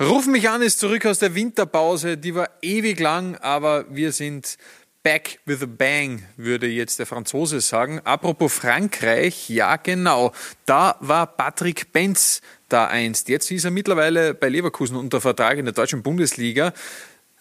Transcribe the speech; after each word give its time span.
Ruf 0.00 0.26
mich 0.26 0.48
an 0.48 0.60
ist 0.60 0.80
zurück 0.80 1.06
aus 1.06 1.20
der 1.20 1.36
Winterpause. 1.36 2.18
Die 2.18 2.34
war 2.34 2.50
ewig 2.62 2.98
lang, 2.98 3.36
aber 3.36 3.84
wir 3.94 4.10
sind 4.10 4.58
back 5.04 5.38
with 5.44 5.62
a 5.62 5.66
bang, 5.66 6.24
würde 6.36 6.66
jetzt 6.66 6.98
der 6.98 7.06
Franzose 7.06 7.60
sagen. 7.60 8.00
Apropos 8.00 8.52
Frankreich, 8.52 9.48
ja 9.48 9.76
genau. 9.76 10.32
Da 10.66 10.96
war 10.98 11.28
Patrick 11.28 11.92
Benz 11.92 12.40
da 12.68 12.86
einst. 12.86 13.28
Jetzt 13.28 13.52
ist 13.52 13.66
er 13.66 13.70
mittlerweile 13.70 14.34
bei 14.34 14.48
Leverkusen 14.48 14.96
unter 14.96 15.20
Vertrag 15.20 15.58
in 15.58 15.64
der 15.64 15.74
deutschen 15.74 16.02
Bundesliga. 16.02 16.72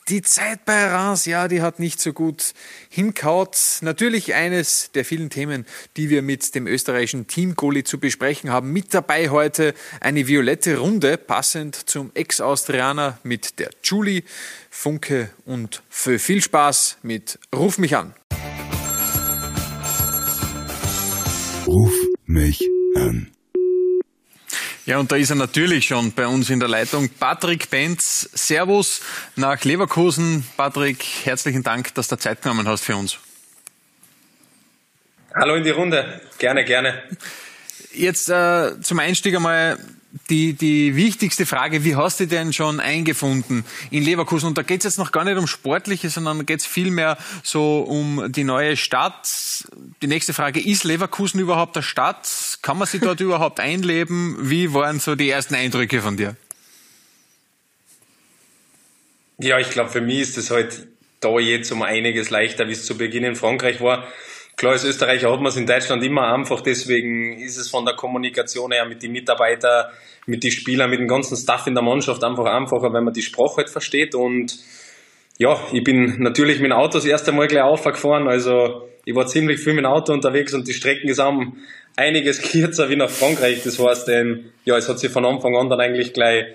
Die 0.09 0.21
Zeit 0.21 0.65
bei 0.65 0.87
Reims, 0.87 1.25
ja, 1.25 1.47
die 1.47 1.61
hat 1.61 1.79
nicht 1.79 2.01
so 2.01 2.11
gut 2.11 2.53
hinkaut. 2.89 3.57
Natürlich 3.79 4.33
eines 4.33 4.91
der 4.91 5.05
vielen 5.05 5.29
Themen, 5.29 5.65
die 5.95 6.09
wir 6.09 6.21
mit 6.21 6.55
dem 6.55 6.67
österreichischen 6.67 7.27
Team-Goalie 7.27 7.85
zu 7.85 7.99
besprechen 7.99 8.49
haben. 8.51 8.73
Mit 8.73 8.93
dabei 8.93 9.29
heute 9.29 9.73
eine 10.01 10.27
violette 10.27 10.77
Runde, 10.77 11.17
passend 11.17 11.75
zum 11.75 12.11
Ex-Austrianer 12.15 13.17
mit 13.23 13.59
der 13.59 13.69
Julie, 13.81 14.23
Funke 14.69 15.29
und 15.45 15.81
für 15.89 16.19
viel 16.19 16.41
Spaß 16.41 16.97
mit 17.01 17.39
Ruf 17.55 17.77
mich 17.77 17.95
an. 17.95 18.13
Ruf 21.65 21.93
mich 22.25 22.59
an. 22.97 23.31
Ja, 24.85 24.97
und 24.97 25.09
da 25.11 25.15
ist 25.15 25.29
er 25.29 25.37
natürlich 25.37 25.85
schon 25.85 26.11
bei 26.11 26.27
uns 26.27 26.49
in 26.49 26.59
der 26.59 26.67
Leitung. 26.67 27.07
Patrick 27.07 27.69
Benz, 27.69 28.29
Servus 28.33 29.01
nach 29.37 29.63
Leverkusen. 29.63 30.45
Patrick, 30.57 31.01
herzlichen 31.23 31.63
Dank, 31.63 31.93
dass 31.93 32.09
du 32.09 32.17
Zeit 32.17 32.41
genommen 32.41 32.67
hast 32.67 32.83
für 32.83 32.97
uns. 32.97 33.17
Hallo 35.33 35.55
in 35.55 35.63
die 35.63 35.69
Runde. 35.69 36.19
Gerne, 36.37 36.65
gerne. 36.65 37.01
Jetzt 37.93 38.29
äh, 38.29 38.81
zum 38.81 38.99
Einstieg 38.99 39.35
einmal 39.35 39.79
die, 40.29 40.53
die 40.53 40.95
wichtigste 40.95 41.45
Frage, 41.47 41.83
wie 41.83 41.95
hast 41.95 42.19
du 42.19 42.27
denn 42.27 42.53
schon 42.53 42.79
eingefunden 42.79 43.65
in 43.89 44.03
Leverkusen? 44.03 44.47
Und 44.47 44.57
da 44.57 44.61
geht 44.61 44.81
es 44.81 44.83
jetzt 44.83 44.97
noch 44.99 45.11
gar 45.11 45.23
nicht 45.23 45.37
um 45.37 45.47
Sportliche, 45.47 46.09
sondern 46.09 46.45
geht 46.45 46.59
es 46.59 46.65
vielmehr 46.67 47.17
so 47.41 47.79
um 47.79 48.31
die 48.31 48.43
neue 48.43 48.77
Stadt. 48.77 49.65
Die 50.03 50.07
nächste 50.07 50.33
Frage, 50.33 50.59
ist 50.59 50.83
Leverkusen 50.83 51.39
überhaupt 51.39 51.75
eine 51.75 51.83
Stadt? 51.83 52.59
Kann 52.61 52.77
man 52.77 52.87
sich 52.87 53.01
dort 53.01 53.19
überhaupt 53.21 53.59
einleben? 53.59 54.37
Wie 54.39 54.73
waren 54.73 54.99
so 54.99 55.15
die 55.15 55.29
ersten 55.29 55.55
Eindrücke 55.55 56.01
von 56.01 56.15
dir? 56.15 56.35
Ja, 59.39 59.57
ich 59.57 59.71
glaube, 59.71 59.89
für 59.89 60.01
mich 60.01 60.19
ist 60.19 60.37
es 60.37 60.51
halt 60.51 60.87
da 61.21 61.39
jetzt 61.39 61.71
um 61.71 61.81
einiges 61.81 62.29
leichter, 62.29 62.67
wie 62.67 62.73
es 62.73 62.85
zu 62.85 62.97
Beginn 62.97 63.23
in 63.23 63.35
Frankreich 63.35 63.81
war. 63.81 64.07
Klar, 64.55 64.73
als 64.73 64.85
Österreicher 64.85 65.31
hat 65.31 65.39
man 65.39 65.47
es 65.47 65.57
in 65.57 65.65
Deutschland 65.65 66.03
immer 66.03 66.33
einfach, 66.33 66.61
deswegen 66.61 67.39
ist 67.39 67.57
es 67.57 67.69
von 67.69 67.85
der 67.85 67.95
Kommunikation 67.95 68.71
her 68.71 68.85
mit 68.85 69.01
den 69.01 69.11
Mitarbeitern, 69.11 69.87
mit 70.27 70.43
den 70.43 70.51
Spielern, 70.51 70.89
mit 70.89 70.99
dem 70.99 71.07
ganzen 71.07 71.35
Staff 71.35 71.65
in 71.67 71.73
der 71.73 71.83
Mannschaft 71.83 72.23
einfach 72.23 72.45
einfacher, 72.45 72.93
wenn 72.93 73.03
man 73.03 73.13
die 73.13 73.23
Sprache 73.23 73.57
halt 73.57 73.69
versteht. 73.69 74.15
Und 74.15 74.57
ja, 75.37 75.59
ich 75.71 75.83
bin 75.83 76.21
natürlich 76.21 76.59
mit 76.59 76.71
dem 76.71 76.77
Auto 76.77 76.93
das 76.93 77.05
erste 77.05 77.31
Mal 77.31 77.47
gleich 77.47 77.63
aufgefahren, 77.63 78.27
also 78.27 78.87
ich 79.05 79.15
war 79.15 79.27
ziemlich 79.27 79.59
viel 79.59 79.73
mit 79.73 79.83
dem 79.83 79.91
Auto 79.91 80.13
unterwegs 80.13 80.53
und 80.53 80.67
die 80.67 80.73
Strecken 80.73 81.11
um 81.19 81.57
einiges 81.95 82.41
kürzer 82.51 82.89
wie 82.89 82.95
nach 82.95 83.09
Frankreich. 83.09 83.63
Das 83.63 83.79
heißt, 83.79 84.09
ähm, 84.09 84.51
ja, 84.65 84.77
es 84.77 84.87
hat 84.87 84.99
sich 84.99 85.11
von 85.11 85.25
Anfang 85.25 85.55
an 85.57 85.69
dann 85.69 85.79
eigentlich 85.79 86.13
gleich 86.13 86.45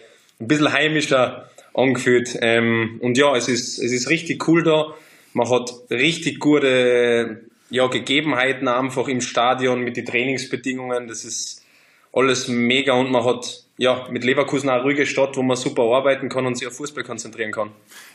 ein 0.41 0.49
bisschen 0.49 0.73
heimischer 0.73 1.51
angefühlt. 1.75 2.37
Ähm, 2.41 2.99
und 3.03 3.19
ja, 3.19 3.37
es 3.37 3.49
ist, 3.49 3.79
es 3.79 3.93
ist 3.93 4.09
richtig 4.09 4.47
cool 4.49 4.63
da. 4.63 4.95
Man 5.35 5.49
hat 5.51 5.73
richtig 5.91 6.41
gute 6.41 7.43
ja, 7.71 7.87
Gegebenheiten 7.87 8.69
einfach 8.69 9.09
im 9.09 9.21
Stadion 9.21 9.81
mit 9.83 9.97
den 9.97 10.07
Trainingsbedingungen. 10.07 11.09
Das 11.09 11.25
ist 11.25 11.65
alles 12.13 12.49
mega 12.49 12.95
und 12.95 13.11
man 13.11 13.25
hat 13.25 13.65
ja 13.77 14.07
mit 14.11 14.25
Leverkusen 14.25 14.69
eine 14.69 14.83
ruhige 14.83 15.07
Stadt, 15.07 15.37
wo 15.37 15.43
man 15.43 15.57
super 15.57 15.83
arbeiten 15.83 16.29
kann 16.29 16.47
und 16.47 16.57
sich 16.57 16.67
auf 16.67 16.77
Fußball 16.77 17.05
konzentrieren 17.05 17.53
kann. 17.53 17.71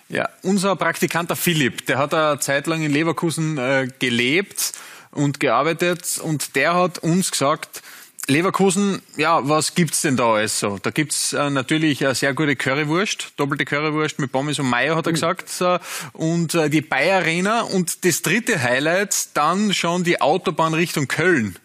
Ja, 0.09 0.29
unser 0.41 0.75
Praktikant 0.75 1.29
der 1.29 1.37
Philipp, 1.37 1.85
der 1.85 1.97
hat 1.97 2.13
eine 2.13 2.39
Zeit 2.39 2.67
lang 2.67 2.83
in 2.83 2.91
Leverkusen 2.91 3.57
äh, 3.57 3.87
gelebt 3.99 4.73
und 5.11 5.39
gearbeitet 5.39 6.19
und 6.21 6.55
der 6.55 6.73
hat 6.73 6.99
uns 6.99 7.31
gesagt, 7.31 7.81
Leverkusen, 8.27 9.01
ja, 9.17 9.41
was 9.49 9.75
gibt's 9.75 10.01
denn 10.01 10.15
da 10.15 10.35
alles 10.35 10.57
so? 10.57 10.79
Da 10.81 10.91
gibt's 10.91 11.33
äh, 11.33 11.49
natürlich 11.49 12.05
eine 12.05 12.15
sehr 12.15 12.33
gute 12.33 12.55
Currywurst, 12.55 13.33
doppelte 13.35 13.65
Currywurst 13.65 14.17
mit 14.19 14.31
Pommes 14.31 14.59
und 14.59 14.69
Mayo, 14.69 14.95
hat 14.95 15.07
er 15.07 15.11
mhm. 15.11 15.15
gesagt, 15.15 15.49
äh, 15.59 15.77
und 16.13 16.55
äh, 16.55 16.69
die 16.69 16.79
Bayer 16.79 17.17
Arena 17.17 17.63
und 17.63 18.05
das 18.05 18.21
dritte 18.21 18.63
Highlight, 18.63 19.35
dann 19.35 19.73
schon 19.73 20.05
die 20.05 20.21
Autobahn 20.21 20.73
Richtung 20.73 21.09
Köln. 21.09 21.57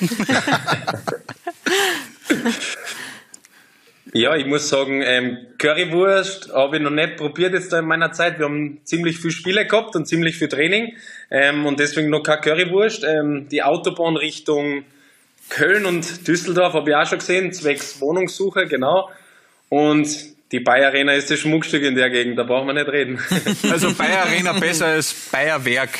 ja, 4.12 4.34
ich 4.34 4.46
muss 4.46 4.68
sagen, 4.68 5.00
ähm, 5.02 5.38
Currywurst 5.58 6.52
habe 6.52 6.78
ich 6.78 6.82
noch 6.82 6.90
nicht 6.90 7.16
probiert 7.18 7.54
jetzt 7.54 7.72
da 7.72 7.78
in 7.78 7.86
meiner 7.86 8.10
Zeit. 8.10 8.40
Wir 8.40 8.46
haben 8.46 8.80
ziemlich 8.82 9.18
viele 9.18 9.32
Spiele 9.32 9.64
gehabt 9.64 9.94
und 9.94 10.06
ziemlich 10.06 10.36
viel 10.36 10.48
Training 10.48 10.96
ähm, 11.30 11.66
und 11.66 11.78
deswegen 11.78 12.10
noch 12.10 12.24
keine 12.24 12.40
Currywurst. 12.40 13.04
Ähm, 13.04 13.46
die 13.48 13.62
Autobahn 13.62 14.16
Richtung 14.16 14.84
Köln 15.48 15.86
und 15.86 16.26
Düsseldorf 16.26 16.74
habe 16.74 16.90
ich 16.90 16.96
auch 16.96 17.06
schon 17.06 17.18
gesehen, 17.18 17.52
zwecks 17.52 18.00
Wohnungssuche, 18.00 18.66
genau. 18.66 19.10
Und 19.68 20.08
die 20.52 20.60
Bayer 20.60 20.88
Arena 20.88 21.12
ist 21.14 21.30
das 21.30 21.40
Schmuckstück 21.40 21.82
in 21.82 21.96
der 21.96 22.10
Gegend, 22.10 22.38
da 22.38 22.44
brauchen 22.44 22.66
wir 22.66 22.74
nicht 22.74 22.88
reden. 22.88 23.18
Also 23.70 23.92
Bayer 23.94 24.22
Arena 24.22 24.52
besser 24.52 24.86
als 24.86 25.12
Bayer 25.32 25.64
Werk. 25.64 25.98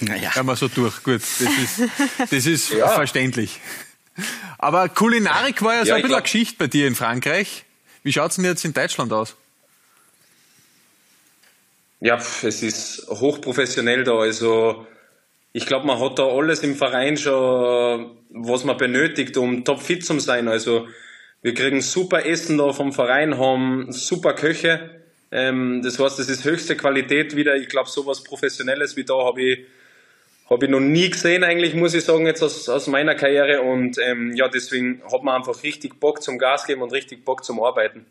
Naja. 0.00 0.34
Haben 0.34 0.46
wir 0.46 0.56
so 0.56 0.68
durch. 0.68 1.02
Gut, 1.02 1.20
das 1.20 1.40
ist, 1.40 1.90
das 2.30 2.46
ist 2.46 2.72
ja. 2.72 2.88
verständlich. 2.88 3.60
Aber 4.58 4.88
Kulinarik 4.88 5.62
war 5.62 5.74
ja, 5.74 5.78
ja 5.80 5.84
so 5.84 5.92
ein 5.92 5.96
bisschen 5.96 6.08
glaub, 6.08 6.18
eine 6.18 6.22
Geschichte 6.22 6.56
bei 6.58 6.66
dir 6.68 6.86
in 6.86 6.94
Frankreich. 6.94 7.64
Wie 8.02 8.12
schaut 8.12 8.30
es 8.30 8.36
denn 8.36 8.44
jetzt 8.44 8.64
in 8.64 8.72
Deutschland 8.72 9.12
aus? 9.12 9.36
Ja, 12.00 12.16
es 12.16 12.62
ist 12.62 13.06
hochprofessionell 13.08 14.04
da. 14.04 14.18
Also 14.18 14.86
ich 15.52 15.66
glaube, 15.66 15.86
man 15.86 16.00
hat 16.00 16.18
da 16.18 16.26
alles 16.26 16.62
im 16.62 16.76
Verein 16.76 17.16
schon, 17.16 18.10
was 18.34 18.64
man 18.64 18.76
benötigt, 18.76 19.36
um 19.36 19.64
topfit 19.64 20.04
zu 20.04 20.18
sein. 20.18 20.48
Also 20.48 20.88
wir 21.42 21.54
kriegen 21.54 21.80
super 21.80 22.24
Essen 22.24 22.58
da 22.58 22.72
vom 22.72 22.92
Verein, 22.92 23.38
haben 23.38 23.92
super 23.92 24.34
Köche. 24.34 25.02
Ähm, 25.30 25.82
das 25.82 25.98
heißt, 25.98 26.18
das 26.18 26.28
ist 26.28 26.44
höchste 26.44 26.76
Qualität 26.76 27.36
wieder. 27.36 27.56
Ich 27.56 27.68
glaube, 27.68 27.88
sowas 27.88 28.22
Professionelles 28.22 28.96
wie 28.96 29.04
da 29.04 29.14
habe 29.14 29.42
ich, 29.42 29.58
hab 30.48 30.62
ich 30.62 30.68
noch 30.68 30.80
nie 30.80 31.10
gesehen, 31.10 31.42
eigentlich, 31.42 31.74
muss 31.74 31.94
ich 31.94 32.04
sagen, 32.04 32.26
jetzt 32.26 32.42
aus, 32.42 32.68
aus 32.68 32.86
meiner 32.86 33.14
Karriere. 33.14 33.62
Und 33.62 33.98
ähm, 33.98 34.34
ja, 34.34 34.48
deswegen 34.48 35.02
hat 35.10 35.22
man 35.22 35.36
einfach 35.36 35.62
richtig 35.62 35.98
Bock 35.98 36.22
zum 36.22 36.38
Gas 36.38 36.66
geben 36.66 36.82
und 36.82 36.92
richtig 36.92 37.24
Bock 37.24 37.44
zum 37.44 37.62
Arbeiten. 37.62 38.06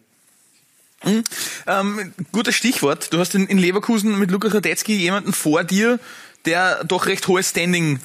Mhm. 1.03 1.24
Ähm, 1.68 2.14
gutes 2.32 2.56
Stichwort. 2.56 3.14
Du 3.14 3.20
hast 3.20 3.34
in, 3.34 3.48
in 3.48 3.58
Leverkusen 3.58 4.20
mit 4.20 4.30
Lukas 4.30 4.53
Radetzky 4.53 4.96
jemanden 4.96 5.34
vor 5.34 5.64
dir, 5.64 6.00
der 6.46 6.84
doch 6.84 7.06
recht 7.06 7.28
hohes 7.28 7.50
Standing 7.52 8.00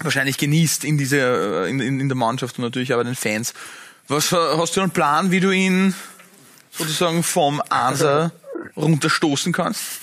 wahrscheinlich 0.00 0.38
genießt 0.38 0.84
in, 0.84 0.98
dieser, 0.98 1.66
in, 1.66 1.80
in, 1.80 2.00
in 2.00 2.08
der 2.08 2.16
Mannschaft 2.16 2.58
und 2.58 2.64
natürlich 2.64 2.90
bei 2.90 3.02
den 3.02 3.14
Fans. 3.14 3.54
Was 4.08 4.32
hast 4.32 4.76
du 4.76 4.80
einen 4.80 4.90
Plan, 4.90 5.30
wie 5.30 5.40
du 5.40 5.50
ihn 5.50 5.94
sozusagen 6.70 7.22
vom 7.22 7.62
Ansa 7.68 8.32
runterstoßen 8.76 9.52
kannst? 9.52 10.00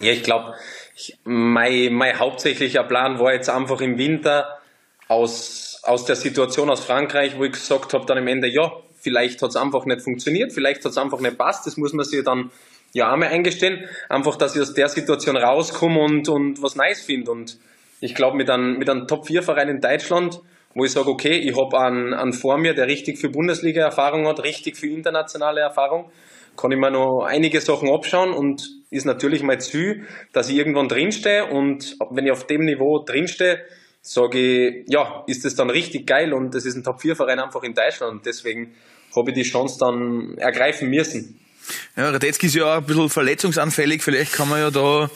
Ja, 0.00 0.12
ich 0.12 0.22
glaube, 0.22 0.54
mein, 1.24 1.92
mein 1.94 2.18
hauptsächlicher 2.18 2.84
Plan 2.84 3.18
war 3.18 3.32
jetzt 3.32 3.48
einfach 3.48 3.80
im 3.80 3.98
Winter 3.98 4.58
aus, 5.08 5.80
aus 5.82 6.04
der 6.04 6.16
Situation 6.16 6.70
aus 6.70 6.84
Frankreich, 6.84 7.36
wo 7.36 7.44
ich 7.44 7.52
gesagt 7.52 7.92
habe 7.94 8.06
dann 8.06 8.18
am 8.18 8.26
Ende, 8.26 8.48
ja, 8.48 8.72
vielleicht 9.00 9.42
hat 9.42 9.50
es 9.50 9.56
einfach 9.56 9.84
nicht 9.84 10.02
funktioniert, 10.02 10.52
vielleicht 10.52 10.84
hat 10.84 10.92
es 10.92 10.98
einfach 10.98 11.20
nicht 11.20 11.38
passt, 11.38 11.66
das 11.66 11.76
muss 11.76 11.92
man 11.92 12.04
sich 12.04 12.24
dann 12.24 12.50
ja 12.94 13.12
einmal 13.12 13.28
eingestehen, 13.28 13.84
einfach, 14.08 14.36
dass 14.36 14.56
ich 14.56 14.62
aus 14.62 14.72
der 14.72 14.88
Situation 14.88 15.36
rauskomme 15.36 16.00
und, 16.00 16.28
und 16.28 16.62
was 16.62 16.76
Neues 16.76 17.02
finde. 17.02 17.30
Und 17.32 17.58
ich 18.00 18.14
glaube, 18.14 18.36
mit 18.36 18.48
einem, 18.48 18.78
mit 18.78 18.88
einem 18.88 19.06
Top-4-Verein 19.06 19.68
in 19.68 19.80
Deutschland, 19.80 20.40
wo 20.74 20.84
ich 20.84 20.92
sage, 20.92 21.10
okay, 21.10 21.36
ich 21.36 21.56
habe 21.56 21.78
einen, 21.78 22.14
einen 22.14 22.32
vor 22.32 22.56
mir, 22.56 22.72
der 22.72 22.86
richtig 22.86 23.18
viel 23.18 23.30
Bundesliga-Erfahrung 23.30 24.26
hat, 24.26 24.42
richtig 24.42 24.76
viel 24.76 24.92
internationale 24.92 25.60
Erfahrung, 25.60 26.10
kann 26.56 26.70
ich 26.70 26.78
mir 26.78 26.90
noch 26.90 27.24
einige 27.24 27.60
Sachen 27.60 27.90
abschauen 27.90 28.32
und 28.32 28.62
ist 28.90 29.06
natürlich 29.06 29.42
mein 29.42 29.60
Ziel, 29.60 30.06
dass 30.32 30.48
ich 30.48 30.56
irgendwann 30.56 30.86
drinstehe 30.86 31.46
und 31.46 31.96
wenn 32.10 32.26
ich 32.26 32.32
auf 32.32 32.46
dem 32.46 32.64
Niveau 32.64 33.00
drinstehe, 33.04 33.58
sage 34.02 34.38
ich, 34.38 34.84
ja, 34.88 35.24
ist 35.26 35.44
das 35.44 35.56
dann 35.56 35.68
richtig 35.68 36.06
geil 36.06 36.32
und 36.32 36.54
das 36.54 36.64
ist 36.64 36.76
ein 36.76 36.84
Top-4-Verein 36.84 37.40
einfach 37.40 37.64
in 37.64 37.74
Deutschland 37.74 38.12
und 38.12 38.26
deswegen 38.26 38.74
habe 39.16 39.30
ich 39.30 39.34
die 39.34 39.42
Chance 39.42 39.78
dann 39.80 40.38
ergreifen 40.38 40.90
müssen. 40.90 41.40
Ja, 41.96 42.10
Radetzky 42.10 42.46
ist 42.46 42.54
ja 42.54 42.64
auch 42.64 42.78
ein 42.78 42.84
bisschen 42.84 43.08
verletzungsanfällig. 43.10 44.02
Vielleicht 44.02 44.32
kann 44.32 44.48
man 44.48 44.60
ja 44.60 44.70
da, 44.70 45.10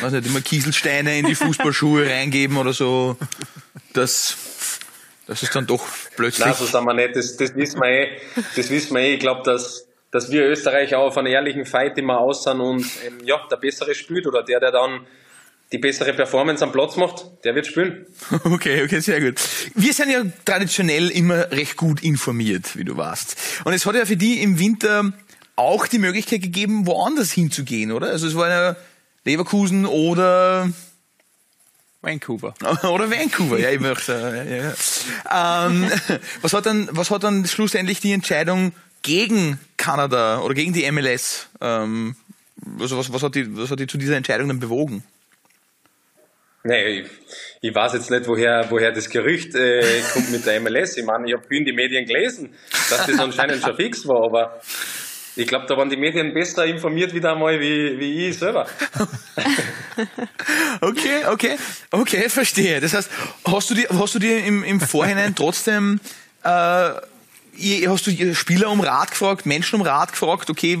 weiß 0.00 0.12
nicht, 0.12 0.26
immer 0.26 0.40
Kieselsteine 0.40 1.18
in 1.18 1.26
die 1.26 1.34
Fußballschuhe 1.34 2.08
reingeben 2.08 2.56
oder 2.56 2.72
so. 2.72 3.16
Das, 3.92 4.36
das 5.26 5.42
ist 5.42 5.54
dann 5.54 5.66
doch 5.66 5.86
plötzlich. 6.16 6.46
Nein, 6.46 6.54
so 6.58 6.66
sind 6.66 6.84
wir 6.84 6.94
nicht. 6.94 7.16
Das, 7.16 7.36
das 7.36 7.54
wissen 7.54 7.80
wir 7.80 7.88
eh. 7.88 8.20
Das 8.56 8.70
wissen 8.70 8.94
wir 8.94 9.02
eh. 9.02 9.14
Ich 9.14 9.20
glaube, 9.20 9.42
dass, 9.44 9.86
dass 10.10 10.30
wir 10.30 10.44
Österreicher 10.44 10.98
auf 10.98 11.16
einen 11.16 11.28
ehrlichen 11.28 11.66
Fight 11.66 11.96
immer 11.98 12.18
aussehen 12.18 12.60
und, 12.60 12.86
ähm, 13.06 13.18
ja, 13.24 13.40
der 13.50 13.56
Bessere 13.56 13.94
spielt 13.94 14.26
oder 14.26 14.42
der, 14.42 14.60
der 14.60 14.72
dann 14.72 15.06
die 15.72 15.78
bessere 15.78 16.12
Performance 16.12 16.64
am 16.64 16.72
Platz 16.72 16.96
macht, 16.96 17.26
der 17.44 17.54
wird 17.54 17.66
spielen. 17.66 18.06
Okay, 18.44 18.82
okay, 18.84 19.00
sehr 19.00 19.20
gut. 19.20 19.40
Wir 19.74 19.92
sind 19.92 20.10
ja 20.10 20.24
traditionell 20.44 21.10
immer 21.10 21.50
recht 21.52 21.76
gut 21.76 22.02
informiert, 22.02 22.76
wie 22.76 22.84
du 22.84 22.96
warst. 22.96 23.36
Und 23.64 23.72
es 23.72 23.86
hat 23.86 23.94
ja 23.94 24.04
für 24.04 24.16
die 24.16 24.42
im 24.42 24.58
Winter 24.58 25.12
auch 25.60 25.86
die 25.86 25.98
Möglichkeit 25.98 26.42
gegeben, 26.42 26.86
woanders 26.86 27.30
hinzugehen, 27.30 27.92
oder? 27.92 28.08
Also 28.08 28.26
es 28.26 28.34
war 28.34 28.48
ja 28.48 28.76
Leverkusen 29.24 29.84
oder 29.84 30.72
Vancouver. 32.02 32.54
Oder 32.84 33.10
Vancouver, 33.10 33.58
ja, 33.58 33.68
ich 33.68 33.78
möchte. 33.78 34.12
Ja, 34.14 35.62
ja. 35.62 35.66
Ähm, 35.66 35.90
was 36.40 36.54
hat 36.54 36.64
dann, 36.64 36.88
was 36.92 37.10
hat 37.10 37.24
dann 37.24 37.44
schlussendlich 37.44 38.00
die 38.00 38.12
Entscheidung 38.12 38.72
gegen 39.02 39.60
Kanada 39.76 40.40
oder 40.40 40.54
gegen 40.54 40.72
die 40.72 40.90
MLS, 40.90 41.48
ähm, 41.60 42.16
also 42.78 42.96
was, 42.96 43.12
was 43.12 43.22
hat 43.22 43.34
die, 43.34 43.54
was 43.54 43.70
hat 43.70 43.80
die 43.80 43.86
zu 43.86 43.98
dieser 43.98 44.16
Entscheidung 44.16 44.48
dann 44.48 44.60
bewogen? 44.60 45.04
Nee, 46.62 47.00
ich, 47.00 47.06
ich 47.62 47.74
weiß 47.74 47.94
jetzt 47.94 48.10
nicht, 48.10 48.26
woher, 48.26 48.66
woher 48.70 48.92
das 48.92 49.08
Gerücht 49.08 49.54
äh, 49.54 50.02
kommt 50.12 50.30
mit 50.30 50.44
der 50.44 50.60
MLS. 50.60 50.96
Ich 50.98 51.04
meine, 51.04 51.26
ich 51.26 51.34
habe 51.34 51.44
in 51.56 51.64
die 51.64 51.72
Medien 51.72 52.04
gelesen, 52.06 52.54
dass 52.90 53.06
das 53.06 53.18
anscheinend 53.18 53.62
schon 53.62 53.76
fix 53.76 54.06
war, 54.06 54.24
aber 54.24 54.60
ich 55.40 55.48
glaube, 55.48 55.66
da 55.66 55.76
waren 55.76 55.90
die 55.90 55.96
Medien 55.96 56.32
besser 56.34 56.64
informiert 56.66 57.14
wieder 57.14 57.32
einmal 57.32 57.60
wie, 57.60 57.98
wie 57.98 58.28
ich 58.28 58.38
selber. 58.38 58.66
okay, 60.80 61.24
okay, 61.30 61.56
okay, 61.90 62.28
verstehe. 62.28 62.80
Das 62.80 62.94
heißt, 62.94 63.10
hast 63.44 63.70
du 63.70 63.74
dir, 63.74 63.88
hast 63.90 64.14
du 64.14 64.18
dir 64.18 64.44
im, 64.44 64.64
im 64.64 64.80
Vorhinein 64.80 65.34
trotzdem 65.34 66.00
äh, 66.44 66.48
hast 66.48 68.06
du 68.06 68.34
Spieler 68.34 68.70
um 68.70 68.80
Rat 68.80 69.10
gefragt, 69.10 69.46
Menschen 69.46 69.80
um 69.80 69.82
Rat 69.82 70.12
gefragt, 70.12 70.50
okay, 70.50 70.78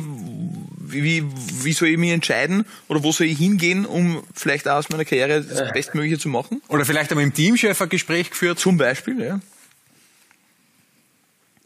wie, 0.92 1.24
wie 1.62 1.72
soll 1.72 1.88
ich 1.88 1.98
mich 1.98 2.10
entscheiden 2.10 2.64
oder 2.88 3.02
wo 3.02 3.12
soll 3.12 3.26
ich 3.28 3.38
hingehen, 3.38 3.86
um 3.86 4.22
vielleicht 4.34 4.68
auch 4.68 4.76
aus 4.76 4.88
meiner 4.88 5.04
Karriere 5.04 5.42
das 5.42 5.72
Bestmögliche 5.72 6.18
zu 6.18 6.28
machen? 6.28 6.62
Oder 6.68 6.84
vielleicht 6.84 7.10
einmal 7.10 7.24
im 7.24 7.34
Teamchef 7.34 7.80
ein 7.80 7.88
Gespräch 7.88 8.30
geführt? 8.30 8.58
Zum 8.58 8.76
Beispiel, 8.76 9.20
ja. 9.20 9.40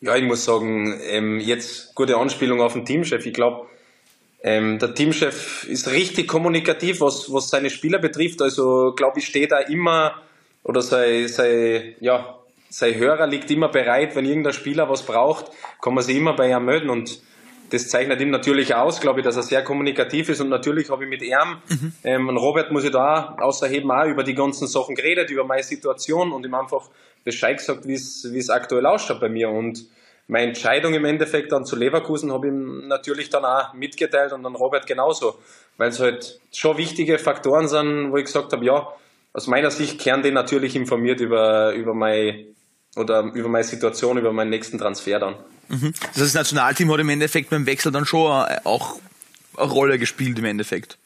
Ja, 0.05 0.17
ich 0.17 0.25
muss 0.25 0.45
sagen, 0.45 1.01
ähm, 1.09 1.41
jetzt 1.41 1.95
gute 1.95 2.19
Anspielung 2.19 2.61
auf 2.61 2.75
den 2.75 2.85
Teamchef. 2.85 3.25
Ich 3.25 3.33
glaube, 3.33 3.67
ähm, 4.43 4.79
der 4.79 4.95
Teamchef 4.95 5.65
ist 5.65 5.91
richtig 5.91 6.29
kommunikativ, 6.29 7.01
was, 7.01 7.33
was 7.33 7.49
seine 7.49 7.71
Spieler 7.71 7.99
betrifft. 7.99 8.43
Also, 8.43 8.93
glaube 8.95 9.21
ich, 9.21 9.27
steht 9.27 9.53
da 9.53 9.61
immer 9.61 10.21
oder 10.63 10.83
sei, 10.83 11.27
sei, 11.27 11.97
ja, 12.01 12.39
sein 12.69 12.97
Hörer 12.97 13.27
liegt 13.27 13.51
immer 13.51 13.69
bereit, 13.69 14.15
wenn 14.15 14.27
irgendein 14.27 14.53
Spieler 14.53 14.91
was 14.91 15.05
braucht, 15.05 15.51
kann 15.81 15.95
man 15.95 16.05
sich 16.05 16.17
immer 16.17 16.35
bei 16.35 16.51
ihm 16.51 16.67
melden 16.67 16.91
und 16.91 17.23
das 17.71 17.89
zeichnet 17.89 18.21
ihm 18.21 18.31
natürlich 18.31 18.75
aus, 18.75 19.01
glaube 19.01 19.21
ich, 19.21 19.25
dass 19.25 19.37
er 19.37 19.43
sehr 19.43 19.65
kommunikativ 19.65 20.29
ist 20.29 20.41
und 20.41 20.51
natürlich 20.51 20.91
habe 20.91 21.05
ich 21.05 21.11
mit 21.11 21.23
ihm, 21.23 21.61
mhm. 21.69 21.93
ähm, 22.05 22.37
Robert 22.37 22.73
muss 22.73 22.85
ich 22.85 22.91
da 22.91 23.37
außerheben 23.41 23.91
auch 23.91 24.05
über 24.05 24.23
die 24.23 24.35
ganzen 24.35 24.67
Sachen 24.67 24.95
geredet, 24.95 25.31
über 25.31 25.45
meine 25.45 25.63
Situation 25.63 26.33
und 26.33 26.45
ihm 26.45 26.55
einfach 26.55 26.91
Bescheid 27.25 27.57
gesagt, 27.59 27.87
wie 27.87 27.95
es 27.95 28.51
aktuell 28.51 28.87
ausschaut 28.87 29.21
bei 29.21 29.29
mir 29.29 29.49
und 29.49 29.87
meine 30.27 30.49
Entscheidung 30.49 30.95
im 30.95 31.05
Endeffekt 31.05 31.53
dann 31.53 31.67
zu 31.67 31.77
Leverkusen 31.77 32.33
habe 32.33 32.47
ich 32.47 32.53
ihm 32.53 32.89
natürlich 32.89 33.31
dann 33.31 33.45
auch 33.45 33.75
mitgeteilt 33.75 34.33
und 34.33 34.43
dann 34.43 34.55
Robert 34.55 34.87
genauso, 34.87 35.39
weil 35.77 35.91
es 35.91 36.01
halt 36.01 36.41
schon 36.53 36.79
wichtige 36.79 37.19
Faktoren 37.19 37.69
sind, 37.69 38.11
wo 38.11 38.17
ich 38.17 38.25
gesagt 38.25 38.53
habe, 38.53 38.65
ja, 38.65 38.89
aus 39.33 39.47
meiner 39.49 39.71
Sicht 39.71 40.01
kehren 40.01 40.23
die 40.23 40.31
natürlich 40.31 40.77
informiert 40.77 41.21
über, 41.21 41.73
über 41.73 41.93
meine 41.93 42.47
oder 42.97 43.23
über 43.35 43.49
meine 43.49 43.65
Situation, 43.65 44.17
über 44.17 44.33
meinen 44.33 44.51
nächsten 44.51 44.79
Transfer 44.79 45.19
dann. 45.19 45.35
Mhm. 45.69 45.93
Das 46.15 46.23
das 46.23 46.35
Nationalteam 46.35 46.93
hat 46.93 47.01
im 47.01 47.09
Endeffekt 47.09 47.51
beim 47.51 47.67
Wechsel 47.67 47.91
dann 47.91 48.07
schon 48.07 48.31
auch 48.65 49.01
eine 49.57 49.71
Rolle 49.71 49.99
gespielt 49.99 50.39
im 50.39 50.45
Endeffekt. 50.45 50.97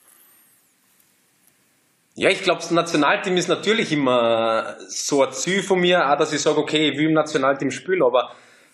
Ja, 2.18 2.30
ich 2.30 2.42
glaube, 2.42 2.60
das 2.60 2.72
Nationalteam 2.72 3.36
ist 3.36 3.46
natürlich 3.46 3.92
immer 3.92 4.74
so 4.88 5.22
ein 5.22 5.30
Ziel 5.30 5.62
von 5.62 5.78
mir, 5.78 6.10
auch 6.10 6.18
dass 6.18 6.32
ich 6.32 6.40
sage, 6.40 6.58
okay, 6.58 6.88
ich 6.88 6.98
will 6.98 7.06
im 7.06 7.12
Nationalteam 7.12 7.70
spielen, 7.70 8.02
aber 8.02 8.32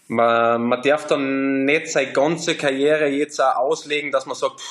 man, 0.08 0.62
man 0.62 0.80
darf 0.80 1.06
dann 1.06 1.66
nicht 1.66 1.88
seine 1.88 2.10
ganze 2.12 2.54
Karriere 2.54 3.06
jetzt 3.06 3.38
auch 3.40 3.56
auslegen, 3.56 4.10
dass 4.10 4.24
man 4.24 4.34
sagt, 4.34 4.62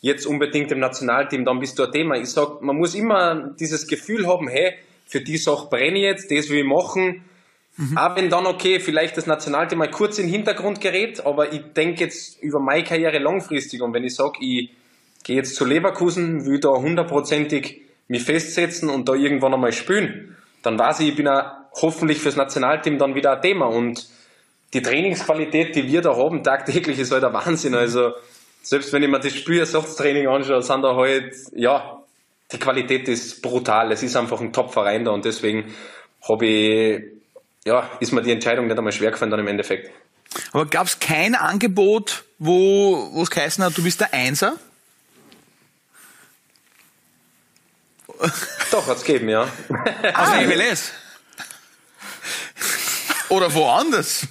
jetzt 0.00 0.24
unbedingt 0.24 0.72
im 0.72 0.78
Nationalteam, 0.78 1.44
dann 1.44 1.60
bist 1.60 1.78
du 1.78 1.84
ein 1.84 1.92
Thema. 1.92 2.16
Ich 2.16 2.30
sage, 2.30 2.56
man 2.62 2.76
muss 2.76 2.94
immer 2.94 3.50
dieses 3.60 3.86
Gefühl 3.86 4.26
haben, 4.26 4.48
hey, 4.48 4.76
für 5.04 5.20
die 5.20 5.36
Sache 5.36 5.68
brenne 5.68 5.98
ich 5.98 6.04
jetzt, 6.04 6.30
das 6.30 6.48
will 6.48 6.60
ich 6.60 6.64
machen, 6.64 7.22
Mhm. 7.78 7.98
Auch 7.98 8.16
wenn 8.16 8.30
dann 8.30 8.46
okay, 8.46 8.80
vielleicht 8.80 9.18
das 9.18 9.26
Nationalteam 9.26 9.76
mal 9.76 9.90
kurz 9.90 10.16
in 10.18 10.28
den 10.28 10.32
Hintergrund 10.32 10.80
gerät, 10.80 11.26
aber 11.26 11.52
ich 11.52 11.60
denke 11.74 12.04
jetzt 12.04 12.42
über 12.42 12.58
meine 12.58 12.82
Karriere 12.84 13.18
langfristig 13.18 13.82
und 13.82 13.92
wenn 13.92 14.02
ich 14.02 14.14
sage, 14.14 14.38
ich 14.40 14.70
gehe 15.24 15.36
jetzt 15.36 15.56
zu 15.56 15.66
Leverkusen, 15.66 16.46
will 16.46 16.58
da 16.58 16.70
hundertprozentig 16.70 17.85
mich 18.08 18.24
festsetzen 18.24 18.88
und 18.88 19.08
da 19.08 19.14
irgendwann 19.14 19.54
einmal 19.54 19.72
spielen, 19.72 20.36
dann 20.62 20.78
weiß 20.78 21.00
ich, 21.00 21.10
ich 21.10 21.16
bin 21.16 21.28
auch 21.28 21.44
hoffentlich 21.80 22.18
fürs 22.18 22.36
Nationalteam 22.36 22.98
dann 22.98 23.14
wieder 23.14 23.32
ein 23.32 23.42
Thema 23.42 23.66
und 23.66 24.06
die 24.72 24.82
Trainingsqualität, 24.82 25.76
die 25.76 25.86
wir 25.86 26.02
da 26.02 26.16
haben, 26.16 26.42
tagtäglich 26.42 26.98
ist 26.98 27.12
halt 27.12 27.24
ein 27.24 27.32
Wahnsinn. 27.32 27.74
Also 27.74 28.12
selbst 28.62 28.92
wenn 28.92 29.02
ich 29.02 29.08
mir 29.08 29.20
das 29.20 29.32
Spielersatztraining 29.32 30.26
anschaue, 30.26 30.62
sind 30.62 30.82
da 30.82 30.96
halt, 30.96 31.34
ja, 31.54 32.02
die 32.52 32.58
Qualität 32.58 33.08
ist 33.08 33.42
brutal. 33.42 33.92
Es 33.92 34.02
ist 34.02 34.16
einfach 34.16 34.40
ein 34.40 34.52
Top-Verein 34.52 35.04
da 35.04 35.12
und 35.12 35.24
deswegen 35.24 35.74
habe 36.28 36.46
ich 36.46 37.02
ja, 37.66 37.90
ist 37.98 38.12
mir 38.12 38.22
die 38.22 38.30
Entscheidung 38.30 38.68
nicht 38.68 38.78
einmal 38.78 38.92
schwer 38.92 39.10
gefallen 39.10 39.32
dann 39.32 39.40
im 39.40 39.48
Endeffekt. 39.48 39.90
Aber 40.52 40.66
gab 40.66 40.86
es 40.86 41.00
kein 41.00 41.34
Angebot, 41.34 42.24
wo 42.38 43.20
es 43.20 43.30
geheißen 43.30 43.62
hat, 43.64 43.76
du 43.76 43.82
bist 43.82 44.00
der 44.00 44.14
Einser? 44.14 44.56
Doch, 48.70 48.86
hat 48.86 48.98
es 48.98 49.04
gegeben, 49.04 49.28
ja. 49.28 49.42
Aus 49.42 49.50
ah, 50.14 50.40
MLS? 50.42 50.92
Oder 53.28 53.52
woanders? 53.52 54.26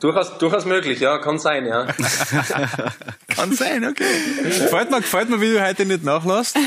Durchaus, 0.00 0.36
durchaus 0.38 0.64
möglich, 0.66 1.00
ja, 1.00 1.18
kann 1.18 1.38
sein, 1.38 1.66
ja. 1.66 1.86
kann 3.28 3.52
sein, 3.52 3.86
okay. 3.86 4.04
Gefällt 4.42 4.90
mir, 4.90 5.00
gefällt 5.00 5.30
mir, 5.30 5.40
wie 5.40 5.52
du 5.52 5.66
heute 5.66 5.86
nicht 5.86 6.04
nachlässt. 6.04 6.58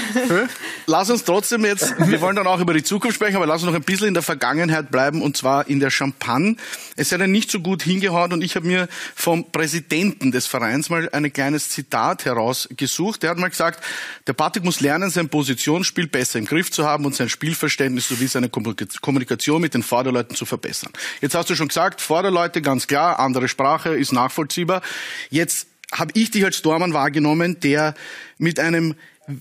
Lass 0.88 1.10
uns 1.10 1.24
trotzdem 1.24 1.66
jetzt, 1.66 1.94
wir 2.00 2.22
wollen 2.22 2.36
dann 2.36 2.48
auch 2.48 2.60
über 2.60 2.74
die 2.74 2.84
Zukunft 2.84 3.16
sprechen, 3.16 3.36
aber 3.36 3.46
lass 3.46 3.62
uns 3.62 3.72
noch 3.72 3.76
ein 3.76 3.84
bisschen 3.84 4.08
in 4.08 4.14
der 4.14 4.24
Vergangenheit 4.24 4.90
bleiben 4.90 5.22
und 5.22 5.38
zwar 5.38 5.68
in 5.68 5.80
der 5.80 5.92
Champagne. 5.92 6.56
Es 6.96 7.12
hat 7.12 7.20
ja 7.20 7.28
nicht 7.28 7.52
so 7.52 7.60
gut 7.60 7.84
hingehauen 7.84 8.34
und 8.34 8.44
ich 8.44 8.56
habe 8.56 8.66
mir 8.66 8.88
vom 9.14 9.52
Präsidenten 9.52 10.32
des 10.32 10.48
Vereins 10.48 10.90
mal 10.90 11.08
ein 11.12 11.32
kleines 11.32 11.70
Zitat 11.70 12.26
herausgesucht. 12.26 13.22
Der 13.22 13.30
hat 13.30 13.38
mal 13.38 13.50
gesagt, 13.50 13.84
der 14.26 14.34
Patrick 14.34 14.64
muss 14.64 14.80
lernen, 14.80 15.10
sein 15.10 15.30
Positionsspiel 15.30 16.08
besser 16.08 16.40
im 16.40 16.46
Griff 16.46 16.72
zu 16.72 16.86
haben 16.86 17.06
und 17.06 17.16
sein 17.16 17.30
Spielverständnis 17.30 18.08
sowie 18.08 18.28
seine 18.28 18.50
Kommunikation 18.50 19.62
mit 19.62 19.74
den 19.74 19.84
Vorderleuten 19.84 20.36
zu 20.36 20.46
verbessern. 20.46 20.92
Jetzt 21.22 21.36
hast 21.36 21.50
du 21.50 21.56
schon 21.56 21.68
gesagt, 21.68 22.02
Vorderleute 22.02 22.62
ganz 22.62 22.88
klar, 22.88 23.20
andere 23.28 23.48
Sprache, 23.48 23.90
ist 23.96 24.12
nachvollziehbar. 24.12 24.82
Jetzt 25.30 25.68
habe 25.92 26.12
ich 26.16 26.32
dich 26.32 26.44
als 26.44 26.62
Dormann 26.62 26.94
wahrgenommen, 26.94 27.60
der 27.60 27.94
mit 28.38 28.60
einem 28.60 28.96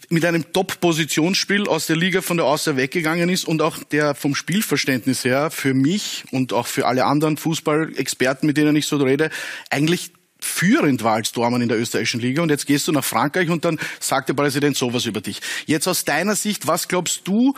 mit 0.09 0.25
einem 0.25 0.53
Top-Positionsspiel 0.53 1.69
aus 1.69 1.87
der 1.87 1.95
Liga 1.95 2.21
von 2.21 2.37
der 2.37 2.47
Außer 2.47 2.77
weggegangen 2.77 3.29
ist 3.29 3.45
und 3.45 3.63
auch 3.63 3.85
der 3.85 4.17
vom 4.17 4.35
Spielverständnis 4.35 5.25
her 5.25 5.51
für 5.53 5.75
mich 5.75 6.25
und 6.33 6.53
auch 6.53 6.67
für 6.67 6.87
alle 6.87 7.05
anderen 7.05 7.37
Fußballexperten, 7.37 8.49
mit 8.49 8.57
denen 8.57 8.75
ich 8.75 8.87
so 8.87 8.97
rede, 8.97 9.31
eigentlich 9.71 10.11
führend 10.41 11.05
war 11.05 11.15
als 11.15 11.33
Dormann 11.33 11.63
in 11.63 11.69
der 11.69 11.79
österreichischen 11.79 12.21
Liga 12.21 12.43
und 12.43 12.51
jetzt 12.51 12.67
gehst 12.67 12.89
du 12.89 12.93
nach 12.93 13.05
Frankreich 13.05 13.49
und 13.49 13.65
dann 13.65 13.79
sagt 14.01 14.29
der 14.29 14.35
Präsident 14.35 14.77
sowas 14.77 15.07
über 15.07 15.21
dich. 15.21 15.41
Jetzt 15.67 15.87
aus 15.87 16.05
deiner 16.05 16.35
Sicht, 16.35 16.67
was 16.67 16.89
glaubst 16.89 17.29
du, 17.29 17.55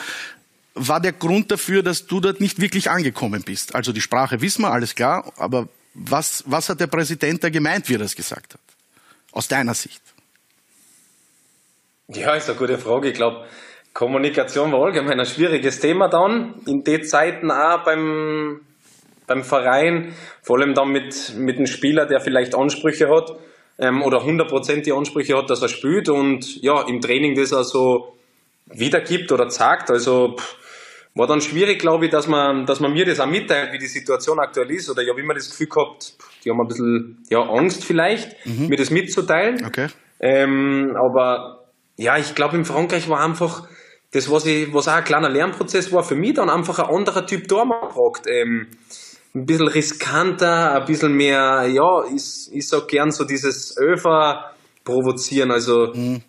war 0.75 1.01
der 1.01 1.13
Grund 1.13 1.51
dafür, 1.51 1.83
dass 1.83 2.07
du 2.07 2.21
dort 2.21 2.41
nicht 2.41 2.61
wirklich 2.61 2.91
angekommen 2.91 3.43
bist? 3.43 3.75
Also 3.75 3.93
die 3.93 4.01
Sprache 4.01 4.41
wissen 4.41 4.63
wir, 4.63 4.71
alles 4.71 4.95
klar, 4.95 5.33
aber 5.37 5.69
was, 5.99 6.45
was 6.47 6.69
hat 6.69 6.81
der 6.81 6.87
Präsident 6.87 7.43
da 7.43 7.51
gemeint, 7.51 7.89
wie 7.89 7.95
er 7.95 8.01
das 8.01 8.15
gesagt 8.15 8.55
hat? 8.55 8.61
Aus 9.33 9.49
deiner 9.49 9.75
Sicht? 9.75 10.03
Ja, 12.09 12.35
ist 12.35 12.49
eine 12.49 12.59
gute 12.59 12.79
Frage. 12.79 13.09
Ich 13.09 13.15
glaube, 13.15 13.47
Kommunikation 13.93 14.73
war 14.73 14.85
allgemein 14.85 15.19
ein 15.21 15.27
schwieriges 15.27 15.81
Thema 15.81 16.09
dann. 16.09 16.55
In 16.67 16.85
den 16.85 17.05
Zeiten 17.05 17.51
auch 17.51 17.85
beim, 17.85 18.61
beim 19.27 19.45
Verein, 19.45 20.15
vor 20.43 20.59
allem 20.59 20.75
dann 20.75 20.91
mit, 20.91 21.35
mit 21.37 21.57
einem 21.57 21.67
Spieler, 21.67 22.07
der 22.07 22.21
vielleicht 22.21 22.55
Ansprüche 22.55 23.11
hat 23.11 23.33
ähm, 23.79 24.03
oder 24.03 24.23
hundertprozentige 24.23 24.97
Ansprüche 24.97 25.37
hat, 25.37 25.51
dass 25.51 25.63
er 25.63 25.69
spielt 25.69 26.09
und 26.09 26.63
ja, 26.63 26.83
im 26.83 27.01
Training 27.01 27.35
das 27.35 27.53
auch 27.53 27.65
so 27.65 28.17
wiedergibt 28.67 29.33
oder 29.33 29.51
sagt. 29.51 29.91
Also 29.91 30.37
pff, 30.39 30.57
war 31.19 31.27
dann 31.27 31.41
schwierig, 31.41 31.81
glaube 31.81 32.05
ich, 32.05 32.13
dass 32.13 32.29
man, 32.29 32.65
dass 32.65 32.79
man 32.79 32.93
mir 32.93 33.05
das 33.05 33.19
auch 33.19 33.27
mitteilt, 33.27 33.73
wie 33.73 33.79
die 33.79 33.89
Situation 33.89 34.39
aktuell 34.39 34.71
ist. 34.71 34.89
Oder 34.89 35.03
ich 35.03 35.11
habe 35.11 35.21
immer 35.21 35.35
das 35.35 35.51
Gefühl 35.51 35.67
gehabt, 35.67 36.15
die 36.45 36.51
haben 36.51 36.61
ein 36.61 36.69
bisschen 36.69 37.25
ja, 37.29 37.41
Angst 37.41 37.85
vielleicht, 37.85 38.47
mhm. 38.47 38.69
mir 38.69 38.77
das 38.77 38.91
mitzuteilen. 38.91 39.67
Okay. 39.67 39.89
Ähm, 40.21 40.97
aber 40.97 41.65
ja, 41.97 42.17
ich 42.17 42.37
glaube, 42.37 42.57
in 42.57 42.65
Frankreich 42.65 43.09
war 43.09 43.21
einfach 43.21 43.67
das, 44.13 44.31
was, 44.31 44.47
ich, 44.47 44.73
was 44.73 44.87
auch 44.87 44.93
ein 44.93 45.05
kleiner 45.05 45.29
Lernprozess 45.29 45.93
war, 45.93 46.05
für 46.05 46.15
mich 46.15 46.35
dann 46.35 46.49
einfach 46.49 46.79
ein 46.79 46.95
anderer 46.95 47.27
Typ 47.27 47.49
Tormann 47.49 47.89
gefragt. 47.89 48.27
Ähm, 48.29 48.69
ein 49.35 49.45
bisschen 49.45 49.67
riskanter, 49.69 50.81
ein 50.81 50.85
bisschen 50.87 51.15
mehr, 51.15 51.67
ja, 51.69 52.05
ich, 52.15 52.49
ich 52.53 52.69
sag 52.69 52.87
gern 52.87 53.11
so 53.11 53.25
dieses 53.25 53.77
Öfer 53.77 54.53
provozieren. 54.85 55.51
Also 55.51 55.93
mhm 55.93 56.23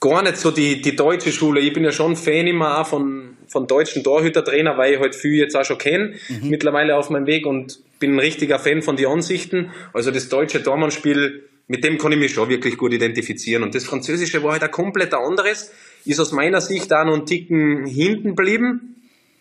gar 0.00 0.22
nicht 0.22 0.36
so 0.36 0.50
die, 0.50 0.80
die 0.80 0.94
deutsche 0.94 1.32
Schule. 1.32 1.60
Ich 1.60 1.72
bin 1.72 1.84
ja 1.84 1.92
schon 1.92 2.16
Fan 2.16 2.46
immer 2.46 2.80
auch 2.80 2.86
von, 2.86 3.35
von 3.48 3.66
deutschen 3.66 4.02
Torhütertrainer, 4.02 4.76
weil 4.76 4.94
ich 4.94 5.00
halt 5.00 5.14
viel 5.14 5.34
jetzt 5.34 5.56
auch 5.56 5.64
schon 5.64 5.78
kenne, 5.78 6.14
mhm. 6.28 6.50
mittlerweile 6.50 6.96
auf 6.96 7.10
meinem 7.10 7.26
Weg 7.26 7.46
und 7.46 7.80
bin 7.98 8.14
ein 8.14 8.18
richtiger 8.18 8.58
Fan 8.58 8.82
von 8.82 8.96
den 8.96 9.06
Ansichten. 9.06 9.70
Also 9.92 10.10
das 10.10 10.28
deutsche 10.28 10.62
Tormannspiel, 10.62 11.44
mit 11.68 11.84
dem 11.84 11.98
kann 11.98 12.12
ich 12.12 12.18
mich 12.18 12.32
schon 12.32 12.48
wirklich 12.48 12.76
gut 12.76 12.92
identifizieren. 12.92 13.62
Und 13.62 13.74
das 13.74 13.84
französische 13.84 14.42
war 14.42 14.52
halt 14.52 14.62
ein 14.62 14.70
komplett 14.70 15.14
anderes, 15.14 15.72
ist 16.04 16.20
aus 16.20 16.32
meiner 16.32 16.60
Sicht 16.60 16.92
auch 16.92 17.04
noch 17.04 17.14
einen 17.14 17.26
Ticken 17.26 17.86
hinten 17.86 18.36
geblieben. 18.36 18.96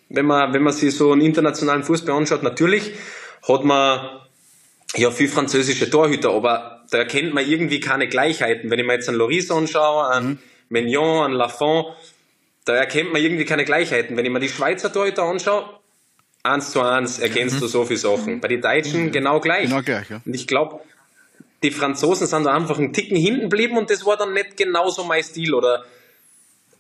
Wenn 0.10 0.26
man, 0.26 0.54
wenn 0.54 0.64
man 0.64 0.74
sich 0.74 0.96
so 0.96 1.12
einen 1.12 1.22
internationalen 1.22 1.84
Fußball 1.84 2.16
anschaut, 2.16 2.44
natürlich 2.44 2.92
hat 3.48 3.64
man 3.64 4.22
ja 4.96 5.12
viel 5.12 5.28
französische 5.28 5.90
Torhüter, 5.90 6.32
aber 6.32 6.84
da 6.92 7.00
erkennt 7.00 7.34
man 7.34 7.48
irgendwie 7.48 7.80
keine 7.80 8.08
Gleichheiten. 8.08 8.70
Wenn 8.70 8.80
ich 8.80 8.86
mir 8.86 8.94
jetzt 8.94 9.10
einen 9.10 9.18
Loris 9.18 9.52
anschaue, 9.52 10.10
einen 10.10 10.28
mhm. 10.28 10.40
Mignon, 10.70 11.26
einen 11.26 11.34
Lafont, 11.34 11.88
da 12.66 12.76
erkennt 12.76 13.14
man 13.14 13.22
irgendwie 13.22 13.46
keine 13.46 13.64
Gleichheiten. 13.64 14.18
Wenn 14.18 14.26
ich 14.26 14.32
mir 14.32 14.40
die 14.40 14.50
Schweizer 14.50 14.92
Torhüter 14.92 15.24
anschaue, 15.24 15.70
eins 16.44 16.72
zu 16.72 16.82
eins 16.82 17.20
erkennst 17.20 17.58
mhm. 17.58 17.60
du 17.62 17.68
so 17.68 17.86
viele 17.86 18.00
Sachen. 18.00 18.42
Bei 18.42 18.48
den 18.48 18.62
Deutschen 18.62 19.06
mhm. 19.06 19.12
genau 19.12 19.40
gleich. 19.40 19.70
Genau 19.70 19.82
gleich, 19.82 20.10
ja. 20.10 20.22
Und 20.26 20.34
ich 20.34 20.48
glaube, 20.48 20.82
die 21.64 21.72
Franzosen 21.72 22.28
sind 22.28 22.44
da 22.44 22.54
einfach 22.54 22.78
einen 22.78 22.94
Ticken 22.94 23.18
hinten 23.18 23.50
geblieben 23.50 23.78
und 23.78 23.90
das 23.90 24.06
war 24.06 24.18
dann 24.18 24.34
nicht 24.34 24.58
genauso 24.58 25.04
mein 25.04 25.24
Stil 25.24 25.54
oder 25.54 25.86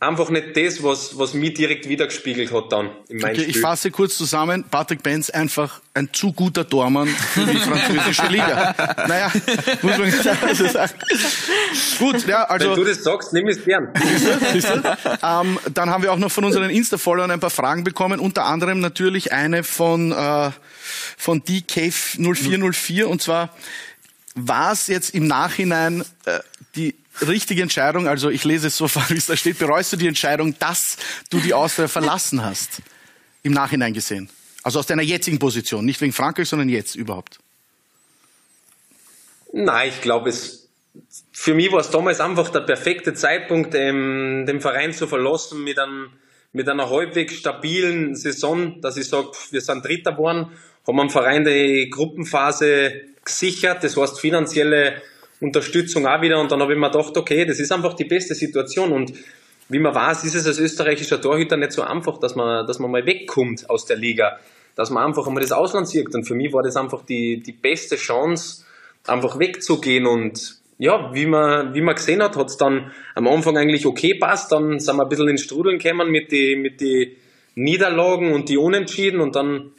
einfach 0.07 0.29
nicht 0.29 0.55
das, 0.55 0.83
was, 0.83 1.17
was 1.17 1.33
mich 1.33 1.53
direkt 1.53 1.87
wiedergespiegelt 1.87 2.51
hat 2.51 2.71
dann 2.71 2.89
in 3.09 3.17
meinem 3.17 3.31
okay, 3.31 3.41
Spiel. 3.41 3.55
Ich 3.55 3.59
fasse 3.59 3.91
kurz 3.91 4.17
zusammen. 4.17 4.63
Patrick 4.69 5.03
Benz 5.03 5.29
einfach 5.29 5.81
ein 5.93 6.09
zu 6.11 6.33
guter 6.33 6.67
Tormann 6.67 7.07
für 7.07 7.45
die 7.45 7.57
französische 7.57 8.27
Liga. 8.27 8.75
naja, 9.07 9.31
muss 9.81 9.97
man 9.97 10.13
also 10.41 10.67
sagen. 10.67 10.93
Gut, 11.99 12.27
ja, 12.27 12.43
also. 12.43 12.69
Wenn 12.69 12.75
du 12.75 12.83
das 12.83 13.03
sagst, 13.03 13.33
nimm 13.33 13.47
es 13.47 13.63
gern. 13.63 13.89
ähm, 15.23 15.59
dann 15.73 15.89
haben 15.89 16.03
wir 16.03 16.11
auch 16.11 16.17
noch 16.17 16.31
von 16.31 16.43
unseren 16.43 16.69
Insta-Followern 16.69 17.31
ein 17.31 17.39
paar 17.39 17.49
Fragen 17.49 17.83
bekommen, 17.83 18.19
unter 18.19 18.45
anderem 18.45 18.79
natürlich 18.79 19.31
eine 19.31 19.63
von, 19.63 20.11
äh, 20.11 20.51
von 21.17 21.41
DCave0404 21.41 23.03
und 23.05 23.21
zwar, 23.21 23.49
war 24.35 24.73
es 24.73 24.87
jetzt 24.87 25.15
im 25.15 25.27
Nachhinein 25.27 26.03
äh, 26.25 26.39
die 26.75 26.95
richtige 27.21 27.61
Entscheidung, 27.61 28.07
also 28.07 28.29
ich 28.29 28.43
lese 28.43 28.67
es 28.67 28.77
so 28.77 28.87
vor, 28.89 29.03
wie 29.09 29.17
es 29.17 29.25
da 29.25 29.35
steht, 29.35 29.59
bereust 29.59 29.93
du 29.93 29.97
die 29.97 30.07
Entscheidung, 30.07 30.57
dass 30.59 30.97
du 31.29 31.39
die 31.39 31.53
Austria 31.53 31.87
verlassen 31.87 32.43
hast? 32.43 32.81
Im 33.43 33.53
Nachhinein 33.53 33.93
gesehen. 33.93 34.29
Also 34.63 34.79
aus 34.79 34.87
deiner 34.87 35.03
jetzigen 35.03 35.37
Position, 35.37 35.85
nicht 35.85 36.01
wegen 36.01 36.13
Frankreich, 36.13 36.49
sondern 36.49 36.69
jetzt 36.69 36.95
überhaupt. 36.95 37.37
Nein, 39.53 39.89
ich 39.89 40.01
glaube, 40.01 40.29
es, 40.29 40.67
für 41.31 41.53
mich 41.53 41.71
war 41.71 41.79
es 41.79 41.91
damals 41.91 42.19
einfach 42.19 42.49
der 42.49 42.61
perfekte 42.61 43.13
Zeitpunkt, 43.13 43.75
ähm, 43.75 44.45
den 44.47 44.61
Verein 44.61 44.91
zu 44.91 45.05
verlassen 45.05 45.63
mit, 45.63 45.77
einem, 45.77 46.09
mit 46.51 46.67
einer 46.67 46.89
halbwegs 46.89 47.35
stabilen 47.35 48.15
Saison, 48.15 48.81
dass 48.81 48.97
ich 48.97 49.07
sage, 49.07 49.29
wir 49.51 49.61
sind 49.61 49.85
Dritter 49.85 50.13
geworden, 50.13 50.51
haben 50.87 50.99
am 50.99 51.09
Verein 51.09 51.45
die 51.45 51.89
Gruppenphase 51.89 53.01
gesichert, 53.23 53.83
das 53.83 53.95
heißt 53.95 54.19
finanzielle 54.19 55.01
Unterstützung 55.41 56.07
auch 56.07 56.21
wieder. 56.21 56.39
Und 56.39 56.51
dann 56.51 56.61
habe 56.61 56.73
ich 56.73 56.79
mir 56.79 56.89
gedacht, 56.89 57.15
okay, 57.17 57.45
das 57.45 57.59
ist 57.59 57.71
einfach 57.71 57.93
die 57.93 58.05
beste 58.05 58.35
Situation. 58.35 58.91
Und 58.91 59.13
wie 59.69 59.79
man 59.79 59.95
weiß, 59.95 60.23
ist 60.23 60.35
es 60.35 60.45
als 60.45 60.59
österreichischer 60.59 61.21
Torhüter 61.21 61.57
nicht 61.57 61.71
so 61.71 61.81
einfach, 61.81 62.19
dass 62.19 62.35
man, 62.35 62.67
dass 62.67 62.79
man 62.79 62.91
mal 62.91 63.05
wegkommt 63.05 63.69
aus 63.69 63.85
der 63.85 63.97
Liga, 63.97 64.39
dass 64.75 64.89
man 64.89 65.05
einfach 65.05 65.27
einmal 65.27 65.41
das 65.41 65.51
Ausland 65.51 65.87
sieht. 65.87 66.13
Und 66.13 66.25
für 66.25 66.35
mich 66.35 66.53
war 66.53 66.63
das 66.63 66.75
einfach 66.75 67.03
die, 67.03 67.41
die 67.41 67.51
beste 67.51 67.95
Chance, 67.95 68.63
einfach 69.07 69.39
wegzugehen. 69.39 70.05
Und 70.05 70.57
ja, 70.77 71.13
wie 71.13 71.25
man, 71.25 71.73
wie 71.73 71.81
man 71.81 71.95
gesehen 71.95 72.21
hat, 72.21 72.35
hat 72.35 72.49
es 72.49 72.57
dann 72.57 72.91
am 73.15 73.27
Anfang 73.27 73.57
eigentlich 73.57 73.85
okay 73.85 74.15
passt, 74.15 74.51
dann 74.51 74.79
sind 74.79 74.97
wir 74.97 75.03
ein 75.03 75.09
bisschen 75.09 75.29
ins 75.29 75.41
Strudeln 75.41 75.79
gekommen 75.79 76.11
mit 76.11 76.31
den 76.31 76.61
mit 76.61 76.81
die 76.81 77.17
Niederlagen 77.55 78.33
und 78.33 78.49
die 78.49 78.57
Unentschieden. 78.57 79.21
Und 79.21 79.35
dann 79.35 79.71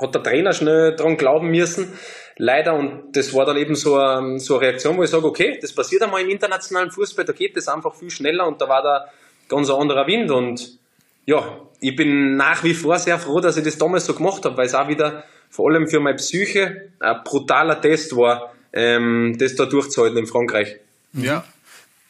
hat 0.00 0.14
der 0.14 0.22
Trainer 0.22 0.52
schnell 0.52 0.94
dran 0.94 1.16
glauben 1.16 1.50
müssen, 1.50 1.92
leider. 2.36 2.74
Und 2.74 3.16
das 3.16 3.32
war 3.34 3.44
dann 3.44 3.56
eben 3.56 3.74
so 3.74 3.96
eine, 3.96 4.38
so 4.38 4.58
eine 4.58 4.68
Reaktion, 4.68 4.96
wo 4.96 5.02
ich 5.02 5.10
sage, 5.10 5.26
okay, 5.26 5.58
das 5.60 5.72
passiert 5.72 6.02
einmal 6.02 6.22
im 6.22 6.28
internationalen 6.28 6.90
Fußball, 6.90 7.24
da 7.24 7.32
geht 7.32 7.56
das 7.56 7.68
einfach 7.68 7.94
viel 7.94 8.10
schneller 8.10 8.46
und 8.46 8.60
da 8.60 8.68
war 8.68 8.82
da 8.82 9.06
ganz 9.48 9.70
ein 9.70 9.76
anderer 9.76 10.06
Wind. 10.06 10.30
Und 10.30 10.78
ja, 11.24 11.60
ich 11.80 11.96
bin 11.96 12.36
nach 12.36 12.62
wie 12.64 12.74
vor 12.74 12.98
sehr 12.98 13.18
froh, 13.18 13.40
dass 13.40 13.56
ich 13.56 13.64
das 13.64 13.78
damals 13.78 14.06
so 14.06 14.14
gemacht 14.14 14.44
habe, 14.44 14.56
weil 14.56 14.66
es 14.66 14.74
auch 14.74 14.88
wieder 14.88 15.24
vor 15.50 15.70
allem 15.70 15.88
für 15.88 16.00
meine 16.00 16.16
Psyche 16.16 16.90
ein 17.00 17.20
brutaler 17.24 17.80
Test 17.80 18.16
war, 18.16 18.52
ähm, 18.72 19.36
das 19.38 19.54
da 19.54 19.66
durchzuhalten 19.66 20.18
in 20.18 20.26
Frankreich. 20.26 20.76
Ja. 21.12 21.44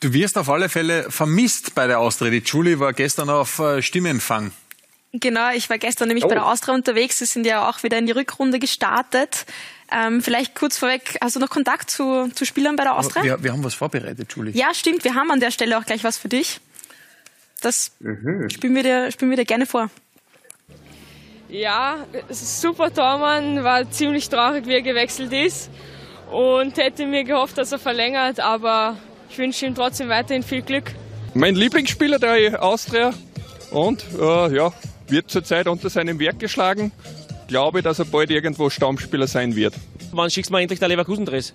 Du 0.01 0.13
wirst 0.13 0.37
auf 0.37 0.51
alle 0.51 0.69
Fälle 0.69 1.11
vermisst 1.11 1.75
bei 1.75 1.87
der 1.87 2.01
Austria. 2.01 2.31
Die 2.31 2.43
Julie 2.45 2.79
war 2.79 2.93
gestern 2.93 3.31
auf 3.31 3.59
äh, 3.61 3.81
Stimmenfang. 3.81 4.53
Genau, 5.13 5.51
ich 5.53 5.71
war 5.71 5.79
gestern 5.79 6.09
nämlich 6.09 6.25
oh. 6.25 6.29
bei 6.29 6.35
der 6.35 6.47
Austria 6.47 6.75
unterwegs. 6.75 7.19
Sie 7.19 7.27
sind 7.27 7.47
ja 7.47 7.69
auch 7.69 7.83
wieder 7.83 7.99
in 7.99 8.07
die 8.07 8.13
Rückrunde 8.13 8.59
gestartet. 8.59 9.47
Ähm, 9.91 10.21
vielleicht 10.21 10.55
kurz 10.55 10.79
vorweg, 10.79 11.17
hast 11.23 11.37
du 11.37 11.41
noch 11.41 11.49
Kontakt 11.49 11.91
zu, 11.91 12.29
zu 12.35 12.45
Spielern 12.45 12.77
bei 12.77 12.83
der 12.85 12.97
Austria? 12.97 13.23
Wir, 13.23 13.43
wir 13.43 13.53
haben 13.53 13.65
was 13.65 13.75
vorbereitet, 13.75 14.33
Julie. 14.35 14.53
Ja, 14.53 14.75
stimmt. 14.75 15.05
Wir 15.05 15.15
haben 15.15 15.31
an 15.31 15.41
der 15.41 15.51
Stelle 15.51 15.79
auch 15.79 15.85
gleich 15.85 16.05
was 16.05 16.19
für 16.19 16.29
dich. 16.29 16.61
Das 17.61 17.93
mhm. 18.01 18.51
spielen, 18.51 18.75
wir 18.75 18.83
dir, 18.83 19.11
spielen 19.13 19.31
wir 19.31 19.37
dir 19.37 19.45
gerne 19.45 19.67
vor. 19.67 19.91
Ja, 21.49 22.05
super 22.29 22.93
Tormann, 22.93 23.63
war 23.63 23.89
ziemlich 23.91 24.29
traurig, 24.29 24.67
wie 24.67 24.75
er 24.75 24.83
gewechselt 24.83 25.33
ist 25.33 25.71
und 26.31 26.77
hätte 26.77 27.07
mir 27.07 27.23
gehofft, 27.23 27.57
dass 27.57 27.71
er 27.71 27.79
verlängert, 27.79 28.41
aber 28.41 28.97
ich 29.31 29.39
wünsche 29.39 29.67
ihm 29.67 29.75
trotzdem 29.75 30.09
weiterhin 30.09 30.43
viel 30.43 30.63
Glück. 30.63 30.93
Mein 31.35 31.55
Lieblingsspieler 31.55 32.19
der 32.19 32.63
Austria 32.63 33.13
und 33.71 34.05
äh, 34.19 34.57
ja, 34.57 34.73
wird 35.09 35.31
zurzeit 35.31 35.69
unter 35.69 35.91
seinem 35.91 36.19
Werk 36.19 36.39
geschlagen. 36.39 36.93
Glaube, 37.49 37.83
dass 37.83 37.99
er 37.99 38.05
bald 38.07 38.31
irgendwo 38.31 38.71
Stammspieler 38.71 39.27
sein 39.27 39.55
wird. 39.55 39.75
Wann 40.13 40.31
schickst 40.31 40.51
du 40.51 40.53
mal 40.53 40.63
endlich 40.63 40.81
der 40.81 40.89
Leverkusen-Dress? 40.89 41.55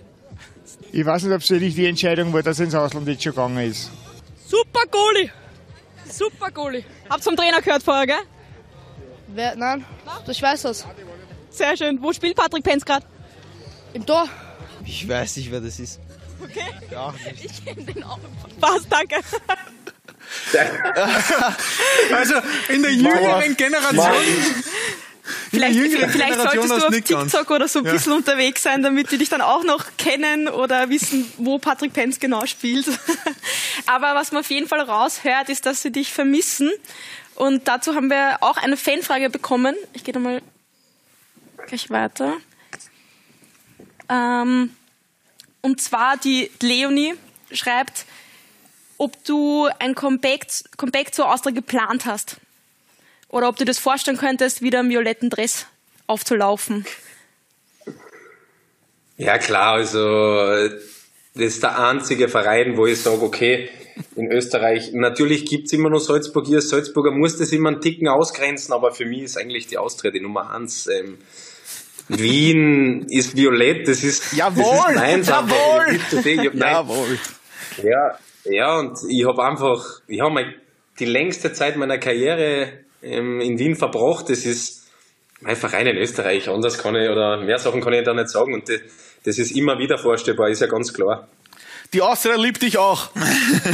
Ich 0.92 1.04
weiß 1.04 1.24
nicht, 1.24 1.34
ob 1.34 1.40
es 1.40 1.48
die 1.48 1.54
richtige 1.54 1.88
Entscheidung 1.88 2.32
war, 2.32 2.42
dass 2.42 2.58
er 2.58 2.66
ins 2.66 2.74
Ausland 2.74 3.06
jetzt 3.08 3.22
schon 3.22 3.32
gegangen 3.32 3.70
ist. 3.70 3.90
Super 4.46 4.84
Goalie! 4.90 5.30
Super 6.08 6.50
Goalie! 6.50 6.84
Habt 7.08 7.24
vom 7.24 7.36
Trainer 7.36 7.60
gehört 7.60 7.82
vorher, 7.82 8.06
gell? 8.06 8.22
Wer, 9.28 9.56
nein, 9.56 9.84
ich 10.28 10.42
weiß 10.42 10.62
das. 10.62 10.86
Sehr 11.50 11.76
schön. 11.76 12.02
Wo 12.02 12.12
spielt 12.12 12.36
Patrick 12.36 12.64
Penz 12.64 12.84
gerade? 12.84 13.06
Im 13.94 14.04
Tor. 14.04 14.26
Ich 14.84 15.08
weiß 15.08 15.36
nicht, 15.36 15.50
wer 15.50 15.60
das 15.60 15.78
ist. 15.78 16.00
Okay. 16.42 16.60
Ja, 16.90 17.14
ich 17.42 17.64
kenne 17.64 17.82
den 17.84 18.02
auch. 18.02 18.18
Passt, 18.60 18.86
danke. 18.90 19.16
also 22.14 22.34
in 22.68 22.82
der 22.82 22.92
jüngeren 22.92 23.56
Generation. 23.56 24.16
Vielleicht, 25.50 25.78
vielleicht 25.78 26.40
solltest 26.40 26.70
du 26.70 26.86
auf 26.86 26.90
TikTok 26.90 27.50
oder 27.50 27.68
so 27.68 27.80
ein 27.80 27.84
ja. 27.84 27.92
bisschen 27.92 28.12
unterwegs 28.12 28.62
sein, 28.62 28.82
damit 28.82 29.10
die 29.12 29.18
dich 29.18 29.28
dann 29.28 29.40
auch 29.40 29.62
noch 29.64 29.84
kennen 29.96 30.48
oder 30.48 30.88
wissen, 30.88 31.30
wo 31.36 31.58
Patrick 31.58 31.92
Penz 31.92 32.18
genau 32.18 32.46
spielt. 32.46 32.86
Aber 33.86 34.14
was 34.14 34.32
man 34.32 34.40
auf 34.40 34.50
jeden 34.50 34.66
Fall 34.66 34.80
raushört, 34.80 35.48
ist, 35.48 35.66
dass 35.66 35.82
sie 35.82 35.92
dich 35.92 36.12
vermissen. 36.12 36.70
Und 37.34 37.68
dazu 37.68 37.94
haben 37.94 38.10
wir 38.10 38.38
auch 38.40 38.56
eine 38.56 38.76
Fanfrage 38.76 39.30
bekommen. 39.30 39.76
Ich 39.92 40.04
gehe 40.04 40.14
nochmal 40.14 40.42
gleich 41.66 41.90
weiter. 41.90 42.36
Ähm, 44.08 44.74
und 45.60 45.80
zwar 45.80 46.16
die 46.16 46.50
Leonie 46.60 47.14
schreibt, 47.52 48.06
ob 49.02 49.24
du 49.24 49.68
ein 49.80 49.96
Comeback, 49.96 50.46
Comeback 50.76 51.12
zur 51.12 51.28
Austria 51.28 51.52
geplant 51.52 52.06
hast. 52.06 52.36
Oder 53.28 53.48
ob 53.48 53.56
du 53.56 53.64
dir 53.64 53.72
das 53.72 53.80
vorstellen 53.80 54.16
könntest, 54.16 54.62
wieder 54.62 54.78
im 54.78 54.90
violetten 54.90 55.28
Dress 55.28 55.66
aufzulaufen. 56.06 56.86
Ja 59.16 59.38
klar, 59.38 59.72
also 59.72 60.68
das 61.34 61.44
ist 61.44 61.62
der 61.64 61.78
einzige 61.84 62.28
Verein, 62.28 62.76
wo 62.76 62.86
ich 62.86 63.00
sage, 63.02 63.22
okay, 63.22 63.70
in 64.14 64.30
Österreich, 64.30 64.92
natürlich 64.92 65.46
gibt 65.46 65.66
es 65.66 65.72
immer 65.72 65.90
noch 65.90 65.98
Salzburg 65.98 66.46
hier, 66.46 66.62
Salzburger 66.62 67.10
muss 67.10 67.36
das 67.36 67.50
immer 67.50 67.70
einen 67.70 67.80
Ticken 67.80 68.06
ausgrenzen, 68.06 68.72
aber 68.72 68.92
für 68.92 69.04
mich 69.04 69.22
ist 69.22 69.36
eigentlich 69.36 69.66
die 69.66 69.78
Austria 69.78 70.12
die 70.12 70.20
Nummer 70.20 70.54
eins. 70.54 70.86
Ähm, 70.86 71.18
Wien 72.06 73.06
ist 73.08 73.34
violett, 73.36 73.88
das 73.88 74.04
ist, 74.04 74.32
jawohl, 74.32 74.64
das 74.64 74.90
ist 74.90 74.96
meins. 74.96 75.28
Jawohl, 75.28 76.54
jawohl. 76.54 77.18
Ja, 77.82 78.18
ja, 78.44 78.78
und 78.78 78.98
ich 79.08 79.26
habe 79.26 79.44
einfach, 79.44 79.84
ich 80.06 80.20
habe 80.20 80.54
die 80.98 81.04
längste 81.04 81.52
Zeit 81.52 81.76
meiner 81.76 81.98
Karriere 81.98 82.72
ähm, 83.02 83.40
in 83.40 83.58
Wien 83.58 83.76
verbracht. 83.76 84.28
Das 84.28 84.44
ist 84.44 84.88
mein 85.40 85.56
Verein 85.56 85.86
in 85.86 85.96
Österreich. 85.96 86.48
Anders 86.48 86.78
kann 86.78 86.94
ich, 86.94 87.08
oder 87.08 87.38
mehr 87.38 87.58
Sachen 87.58 87.80
kann 87.80 87.92
ich 87.92 88.04
da 88.04 88.14
nicht 88.14 88.28
sagen. 88.28 88.54
Und 88.54 88.68
das, 88.68 88.80
das 89.24 89.38
ist 89.38 89.52
immer 89.52 89.78
wieder 89.78 89.98
vorstellbar, 89.98 90.48
ist 90.48 90.60
ja 90.60 90.66
ganz 90.66 90.92
klar. 90.92 91.28
Die 91.92 92.00
Austria 92.00 92.36
liebt 92.36 92.62
dich 92.62 92.78
auch. 92.78 93.10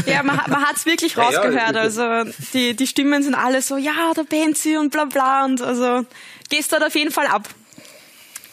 Ja, 0.07 0.25
man, 0.25 0.37
man 0.49 0.67
hat 0.67 0.77
es 0.77 0.87
wirklich 0.87 1.17
rausgehört. 1.17 1.77
Also 1.77 2.25
die, 2.53 2.75
die 2.75 2.87
Stimmen 2.87 3.23
sind 3.23 3.35
alle 3.35 3.63
so, 3.63 3.77
ja, 3.77 4.13
der 4.17 4.25
Benzi 4.25 4.77
und 4.77 4.91
bla 4.91 5.05
bla. 5.05 5.45
Und 5.45 5.63
also 5.63 6.05
gehst 6.51 6.73
dort 6.73 6.85
auf 6.85 6.95
jeden 6.97 7.13
Fall 7.13 7.27
ab. 7.27 7.49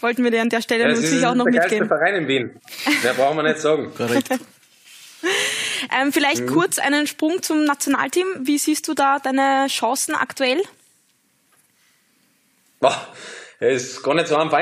Wollten 0.02 0.24
wir 0.24 0.30
dir 0.30 0.42
an 0.42 0.50
der 0.50 0.62
Stelle 0.62 0.84
ja, 0.84 0.90
natürlich 0.90 1.26
auch 1.26 1.34
noch 1.34 1.46
mitgeben. 1.46 1.64
Das 1.64 1.72
ist 1.72 1.80
der 1.80 1.88
Verein 1.88 2.16
in 2.16 2.28
Wien. 2.28 2.62
Mehr 3.02 3.14
brauchen 3.14 3.38
wir 3.38 3.44
nicht 3.44 3.60
sagen. 3.60 3.92
Korrekt. 3.96 4.30
Ähm, 5.92 6.12
vielleicht 6.12 6.42
mhm. 6.42 6.48
kurz 6.48 6.80
einen 6.80 7.08
Sprung 7.08 7.42
zum 7.42 7.64
Nationalteam. 7.66 8.28
Wie 8.42 8.58
siehst 8.58 8.88
du 8.88 8.94
da 8.94 9.20
deine 9.20 9.68
Chancen 9.68 10.16
aktuell? 10.16 10.62
Boah, 12.80 13.08
es 13.60 13.84
ist 13.84 14.04
gar 14.04 14.14
nicht 14.14 14.28
so 14.28 14.36
einfach, 14.36 14.60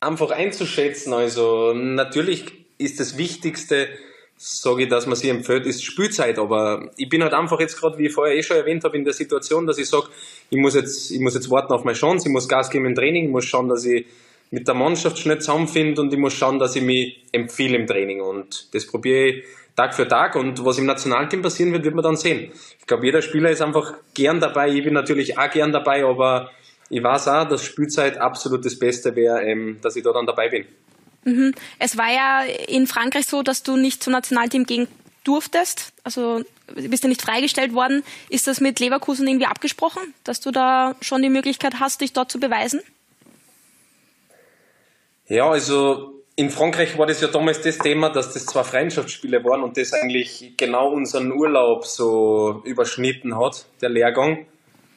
einfach 0.00 0.30
einzuschätzen. 0.30 1.12
Also 1.12 1.72
natürlich 1.74 2.52
ist 2.78 3.00
das 3.00 3.16
Wichtigste, 3.16 3.88
sage 4.36 4.84
ich, 4.84 4.88
dass 4.88 5.06
man 5.06 5.14
sie 5.14 5.28
empfiehlt, 5.28 5.66
ist 5.66 5.84
Spielzeit. 5.84 6.38
Aber 6.38 6.90
ich 6.96 7.08
bin 7.08 7.22
halt 7.22 7.34
einfach 7.34 7.60
jetzt 7.60 7.78
gerade, 7.78 7.98
wie 7.98 8.06
ich 8.06 8.12
vorher 8.12 8.34
eh 8.34 8.42
schon 8.42 8.56
erwähnt 8.56 8.84
habe, 8.84 8.96
in 8.96 9.04
der 9.04 9.12
Situation, 9.12 9.66
dass 9.66 9.78
ich 9.78 9.88
sage, 9.88 10.06
ich 10.50 10.58
muss 10.58 10.74
jetzt, 10.74 11.10
ich 11.10 11.20
muss 11.20 11.34
jetzt 11.34 11.50
warten 11.50 11.72
auf 11.72 11.84
meine 11.84 11.96
Chance, 11.96 12.28
ich 12.28 12.32
muss 12.32 12.48
Gas 12.48 12.70
geben 12.70 12.86
im 12.86 12.94
Training, 12.94 13.26
ich 13.26 13.30
muss 13.30 13.44
schauen, 13.44 13.68
dass 13.68 13.84
ich 13.84 14.06
mit 14.50 14.68
der 14.68 14.74
Mannschaft 14.74 15.18
schnell 15.18 15.38
zusammenfinde 15.38 16.00
und 16.00 16.12
ich 16.12 16.18
muss 16.18 16.34
schauen, 16.34 16.58
dass 16.58 16.76
ich 16.76 16.82
mich 16.82 17.22
empfehle 17.32 17.76
im 17.76 17.86
Training. 17.86 18.20
Und 18.20 18.74
das 18.74 18.86
probiere 18.86 19.28
ich 19.28 19.44
Tag 19.76 19.94
für 19.94 20.06
Tag. 20.06 20.36
Und 20.36 20.64
was 20.64 20.78
im 20.78 20.86
Nationalteam 20.86 21.42
passieren 21.42 21.72
wird, 21.72 21.84
wird 21.84 21.94
man 21.94 22.04
dann 22.04 22.16
sehen. 22.16 22.52
Ich 22.78 22.86
glaube, 22.86 23.04
jeder 23.06 23.22
Spieler 23.22 23.50
ist 23.50 23.62
einfach 23.62 23.94
gern 24.14 24.40
dabei. 24.40 24.68
Ich 24.70 24.84
bin 24.84 24.94
natürlich 24.94 25.38
auch 25.38 25.50
gern 25.50 25.72
dabei, 25.72 26.04
aber 26.04 26.50
ich 26.90 27.02
weiß 27.02 27.28
auch, 27.28 27.48
dass 27.48 27.64
Spielzeit 27.64 28.18
absolut 28.18 28.64
das 28.64 28.78
Beste 28.78 29.14
wäre, 29.16 29.42
ähm, 29.42 29.78
dass 29.80 29.96
ich 29.96 30.02
da 30.04 30.12
dann 30.12 30.26
dabei 30.26 30.48
bin. 30.48 30.66
Mhm. 31.24 31.54
Es 31.78 31.96
war 31.96 32.12
ja 32.12 32.42
in 32.68 32.86
Frankreich 32.86 33.26
so, 33.26 33.42
dass 33.42 33.62
du 33.62 33.76
nicht 33.76 34.02
zum 34.02 34.12
Nationalteam 34.12 34.64
gehen 34.64 34.88
durftest. 35.24 35.92
Also 36.04 36.42
bist 36.74 37.04
du 37.04 37.08
nicht 37.08 37.22
freigestellt 37.22 37.74
worden. 37.74 38.02
Ist 38.28 38.46
das 38.46 38.60
mit 38.60 38.80
Leverkusen 38.80 39.26
irgendwie 39.26 39.46
abgesprochen, 39.46 40.02
dass 40.24 40.40
du 40.40 40.50
da 40.50 40.96
schon 41.00 41.22
die 41.22 41.30
Möglichkeit 41.30 41.80
hast, 41.80 42.00
dich 42.00 42.12
dort 42.12 42.30
zu 42.30 42.40
beweisen? 42.40 42.80
Ja, 45.28 45.48
also 45.50 46.11
in 46.36 46.50
Frankreich 46.50 46.96
war 46.98 47.06
das 47.06 47.20
ja 47.20 47.28
damals 47.28 47.60
das 47.60 47.78
Thema, 47.78 48.08
dass 48.08 48.32
das 48.32 48.46
zwei 48.46 48.64
Freundschaftsspiele 48.64 49.44
waren 49.44 49.62
und 49.62 49.76
das 49.76 49.92
eigentlich 49.92 50.54
genau 50.56 50.90
unseren 50.90 51.30
Urlaub 51.32 51.84
so 51.84 52.62
überschnitten 52.64 53.38
hat, 53.38 53.66
der 53.82 53.90
Lehrgang. 53.90 54.46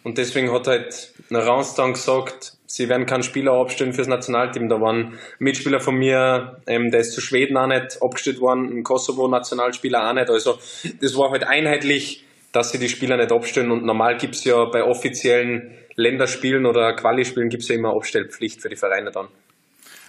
Und 0.04 0.18
deswegen 0.18 0.52
hat 0.52 0.68
halt 0.68 1.14
Rance 1.32 1.76
dann 1.76 1.94
gesagt, 1.94 2.54
sie 2.68 2.88
werden 2.90 3.06
keinen 3.06 3.24
Spieler 3.24 3.54
abstellen 3.54 3.92
fürs 3.92 4.08
Nationalteam. 4.08 4.70
Da 4.70 4.80
waren 4.80 5.18
Mitspieler 5.40 5.80
von 5.80 5.96
mir, 5.96 6.62
ähm, 6.68 6.92
der 6.92 7.02
ist 7.02 7.14
zu 7.14 7.22
Schweden 7.22 7.58
auch 7.58 7.68
nicht 7.68 8.02
abgestellt 8.02 8.40
worden, 8.40 8.72
im 8.72 8.84
Kosovo 8.84 9.28
Nationalspieler 9.28 10.08
auch 10.08 10.14
nicht. 10.14 10.30
Also 10.30 10.60
das 11.02 11.18
war 11.18 11.32
halt 11.32 11.44
einheitlich, 11.44 12.24
dass 12.52 12.72
sie 12.72 12.78
die 12.78 12.88
Spieler 12.88 13.18
nicht 13.18 13.32
abstellen. 13.32 13.72
Und 13.72 13.84
normal 13.84 14.18
gibt 14.18 14.36
es 14.36 14.44
ja 14.46 14.64
bei 14.66 14.84
offiziellen 14.84 15.74
Länderspielen 15.96 16.66
oder 16.66 16.94
Quali-Spielen 16.94 17.50
gibt 17.50 17.64
es 17.64 17.70
ja 17.70 17.76
immer 17.76 17.94
Abstellpflicht 17.96 18.62
für 18.62 18.70
die 18.70 18.76
Vereine 18.76 19.12
dann. 19.12 19.28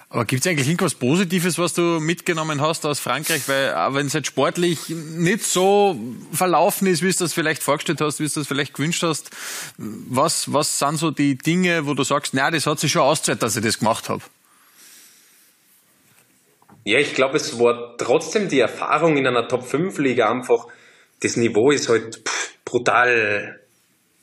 Aber 0.09 0.25
gibt 0.25 0.47
es 0.47 0.51
eigentlich 0.51 0.69
irgendwas 0.69 0.95
Positives, 0.95 1.59
was 1.59 1.75
du 1.75 1.99
mitgenommen 2.01 2.61
hast 2.61 2.87
aus 2.87 3.01
Frankreich? 3.01 3.49
Weil 3.49 3.75
wenn 3.93 4.07
es 4.07 4.13
jetzt 4.13 4.29
sportlich 4.29 4.89
nicht 4.89 5.45
so 5.45 5.99
verlaufen 6.33 6.87
ist, 6.87 7.03
wie 7.03 7.11
du 7.11 7.19
das 7.19 7.33
vielleicht 7.33 7.63
vorgestellt 7.63 8.01
hast, 8.01 8.21
wie 8.21 8.29
du 8.29 8.33
das 8.33 8.47
vielleicht 8.47 8.73
gewünscht 8.75 9.03
hast, 9.03 9.31
was, 9.77 10.53
was 10.53 10.79
sind 10.79 10.99
so 10.99 11.11
die 11.11 11.37
Dinge, 11.37 11.87
wo 11.87 11.95
du 11.95 12.05
sagst, 12.05 12.35
na, 12.35 12.51
das 12.53 12.67
hat 12.67 12.79
sich 12.79 12.93
schon 12.93 13.03
ausgezahlt, 13.03 13.43
dass 13.43 13.57
ich 13.57 13.65
das 13.65 13.81
gemacht 13.81 14.09
habe? 14.09 14.23
Ja, 16.85 17.01
ich 17.01 17.15
glaube, 17.15 17.37
es 17.37 17.59
war 17.59 17.97
trotzdem 17.99 18.49
die 18.49 18.61
Erfahrung 18.61 19.17
in 19.17 19.27
einer 19.27 19.49
Top-5-Liga 19.49 20.31
einfach, 20.31 20.69
das 21.21 21.37
Niveau 21.37 21.73
ist 21.73 21.89
halt 21.89 22.23
brutal 22.65 23.61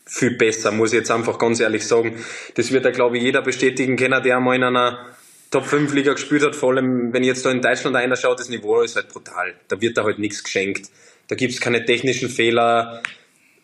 viel 0.05 0.37
besser, 0.37 0.71
muss 0.71 0.93
ich 0.93 0.99
jetzt 0.99 1.11
einfach 1.11 1.37
ganz 1.37 1.59
ehrlich 1.59 1.85
sagen. 1.85 2.23
Das 2.55 2.71
wird 2.71 2.85
ja, 2.85 2.91
glaube 2.91 3.17
ich, 3.17 3.23
jeder 3.23 3.41
bestätigen 3.41 3.97
können, 3.97 4.23
der 4.23 4.37
einmal 4.37 4.55
in 4.55 4.63
einer 4.63 5.13
Top 5.53 5.65
5 5.65 5.93
Liga 5.93 6.13
gespielt 6.13 6.41
hat, 6.43 6.55
vor 6.55 6.71
allem 6.71 7.13
wenn 7.13 7.21
ich 7.21 7.27
jetzt 7.27 7.45
da 7.45 7.51
in 7.51 7.61
Deutschland 7.61 7.95
einer 7.95 8.15
schaut, 8.15 8.39
das 8.39 8.49
Niveau 8.49 8.81
ist 8.81 8.95
halt 8.95 9.09
brutal. 9.09 9.53
Da 9.67 9.79
wird 9.79 9.95
da 9.97 10.03
halt 10.03 10.17
nichts 10.17 10.43
geschenkt. 10.43 10.89
Da 11.27 11.35
gibt 11.35 11.53
es 11.53 11.61
keine 11.61 11.85
technischen 11.85 12.27
Fehler, 12.27 13.03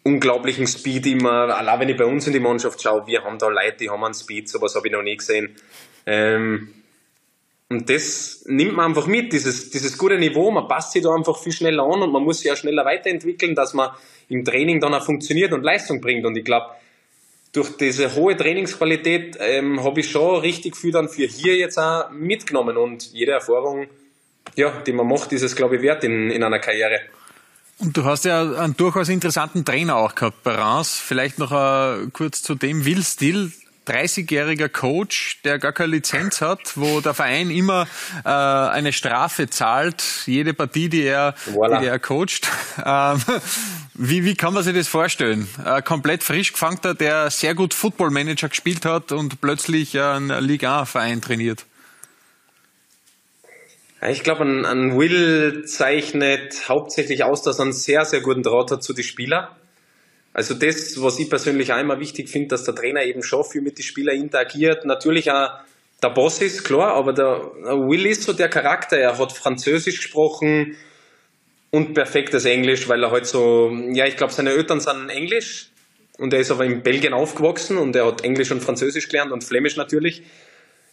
unglaublichen 0.03 0.67
Speed 0.67 1.07
immer. 1.07 1.55
Allein 1.57 1.79
wenn 1.79 1.89
ich 1.89 1.97
bei 1.97 2.05
uns 2.05 2.27
in 2.27 2.33
die 2.33 2.39
Mannschaft 2.39 2.79
schaue, 2.79 3.07
wir 3.07 3.23
haben 3.23 3.39
da 3.39 3.47
Leute, 3.47 3.77
die 3.79 3.89
haben 3.89 4.03
einen 4.03 4.13
Speed, 4.13 4.47
sowas 4.47 4.75
habe 4.75 4.87
ich 4.87 4.93
noch 4.93 5.01
nie 5.01 5.17
gesehen. 5.17 5.55
Ähm, 6.05 6.69
und 7.69 7.89
das 7.89 8.45
nimmt 8.45 8.75
man 8.75 8.89
einfach 8.89 9.07
mit, 9.07 9.33
dieses, 9.33 9.71
dieses 9.71 9.97
gute 9.97 10.19
Niveau. 10.19 10.51
Man 10.51 10.67
passt 10.67 10.91
sich 10.91 11.01
da 11.01 11.13
einfach 11.13 11.39
viel 11.39 11.53
schneller 11.53 11.85
an 11.85 12.03
und 12.03 12.11
man 12.11 12.23
muss 12.23 12.41
sich 12.41 12.51
auch 12.51 12.55
schneller 12.55 12.85
weiterentwickeln, 12.85 13.55
dass 13.55 13.73
man 13.73 13.89
im 14.27 14.45
Training 14.45 14.79
dann 14.79 14.93
auch 14.93 15.03
funktioniert 15.03 15.53
und 15.53 15.63
Leistung 15.63 16.01
bringt. 16.01 16.23
Und 16.23 16.37
ich 16.37 16.45
glaube, 16.45 16.67
durch 17.51 17.77
diese 17.77 18.13
hohe 18.15 18.37
Trainingsqualität 18.37 19.37
ähm, 19.39 19.83
habe 19.83 20.01
ich 20.01 20.11
schon 20.11 20.41
richtig 20.41 20.77
viel 20.77 20.91
dann 20.91 21.09
für 21.09 21.25
hier 21.25 21.55
jetzt 21.55 21.77
auch 21.77 22.11
mitgenommen 22.11 22.77
und 22.77 23.11
jede 23.11 23.31
Erfahrung, 23.31 23.87
ja, 24.55 24.71
die 24.85 24.93
man 24.93 25.07
macht, 25.07 25.31
ist 25.31 25.41
es, 25.41 25.55
glaube 25.55 25.77
ich, 25.77 25.81
wert 25.81 26.03
in, 26.03 26.29
in 26.29 26.43
einer 26.43 26.59
Karriere. 26.59 26.99
Und 27.79 27.95
du 27.95 28.03
hast 28.03 28.25
ja 28.25 28.41
einen 28.41 28.75
durchaus 28.75 29.07
interessanten 29.07 29.63
Trainer 29.63 29.95
auch 29.95 30.13
gehabt 30.13 30.43
bei 30.43 30.53
Reims. 30.53 30.99
Vielleicht 30.99 31.39
noch 31.39 31.51
uh, 31.51 32.09
kurz 32.11 32.43
zu 32.43 32.55
dem. 32.55 32.85
Will 32.85 33.03
Still, 33.03 33.53
30-jähriger 33.89 34.69
Coach, 34.69 35.41
der 35.43 35.59
gar 35.59 35.73
keine 35.73 35.93
Lizenz 35.93 36.41
hat, 36.41 36.77
wo 36.77 37.01
der 37.01 37.13
Verein 37.13 37.49
immer 37.49 37.87
äh, 38.23 38.29
eine 38.29 38.93
Strafe 38.93 39.49
zahlt, 39.49 40.03
jede 40.25 40.53
Partie, 40.53 40.89
die 40.89 41.03
er, 41.03 41.35
voilà. 41.53 41.79
die 41.79 41.87
er 41.87 41.99
coacht. 41.99 42.47
Ähm, 42.85 43.21
wie, 43.93 44.23
wie 44.23 44.35
kann 44.35 44.53
man 44.53 44.63
sich 44.63 44.75
das 44.75 44.87
vorstellen? 44.87 45.47
Ein 45.63 45.83
komplett 45.83 46.23
frisch 46.23 46.53
gefangter, 46.53 46.93
der 46.93 47.29
sehr 47.29 47.55
gut 47.55 47.73
Footballmanager 47.73 48.49
gespielt 48.49 48.85
hat 48.85 49.11
und 49.11 49.41
plötzlich 49.41 49.99
einen 49.99 50.43
Liga 50.43 50.85
verein 50.85 51.21
trainiert. 51.21 51.65
Ich 54.07 54.23
glaube, 54.23 54.43
ein, 54.43 54.65
ein 54.65 54.97
Will 54.97 55.65
zeichnet 55.65 56.69
hauptsächlich 56.69 57.23
aus, 57.25 57.41
dass 57.41 57.59
er 57.59 57.63
einen 57.63 57.73
sehr, 57.73 58.05
sehr 58.05 58.21
guten 58.21 58.43
Draht 58.43 58.71
hat 58.71 58.83
zu 58.83 58.93
den 58.93 59.03
Spielern. 59.03 59.49
Also 60.33 60.53
das, 60.53 61.01
was 61.01 61.19
ich 61.19 61.29
persönlich 61.29 61.69
immer 61.69 61.99
wichtig 61.99 62.29
finde, 62.29 62.49
dass 62.49 62.63
der 62.63 62.75
Trainer 62.75 63.03
eben 63.03 63.23
schon 63.23 63.43
viel 63.43 63.61
mit 63.61 63.77
den 63.77 63.83
Spielern 63.83 64.15
interagiert. 64.15 64.85
Natürlich 64.85 65.31
auch 65.31 65.49
der 66.01 66.09
Boss 66.09 66.41
ist, 66.41 66.63
klar, 66.63 66.93
aber 66.93 67.13
der 67.13 67.51
Will 67.89 68.05
ist 68.05 68.23
so 68.23 68.33
der 68.33 68.49
Charakter. 68.49 68.97
Er 68.97 69.17
hat 69.17 69.31
Französisch 69.31 69.97
gesprochen 69.97 70.77
und 71.71 71.93
perfektes 71.93 72.45
Englisch, 72.45 72.87
weil 72.87 73.03
er 73.03 73.11
halt 73.11 73.25
so, 73.25 73.69
ja, 73.91 74.05
ich 74.05 74.15
glaube, 74.15 74.33
seine 74.33 74.51
Eltern 74.51 74.79
sind 74.79 75.09
Englisch 75.09 75.69
und 76.17 76.33
er 76.33 76.39
ist 76.39 76.51
aber 76.51 76.65
in 76.65 76.83
Belgien 76.83 77.13
aufgewachsen 77.13 77.77
und 77.77 77.95
er 77.95 78.05
hat 78.05 78.23
Englisch 78.23 78.51
und 78.51 78.61
Französisch 78.61 79.09
gelernt 79.09 79.31
und 79.31 79.43
Flämisch 79.43 79.75
natürlich. 79.75 80.23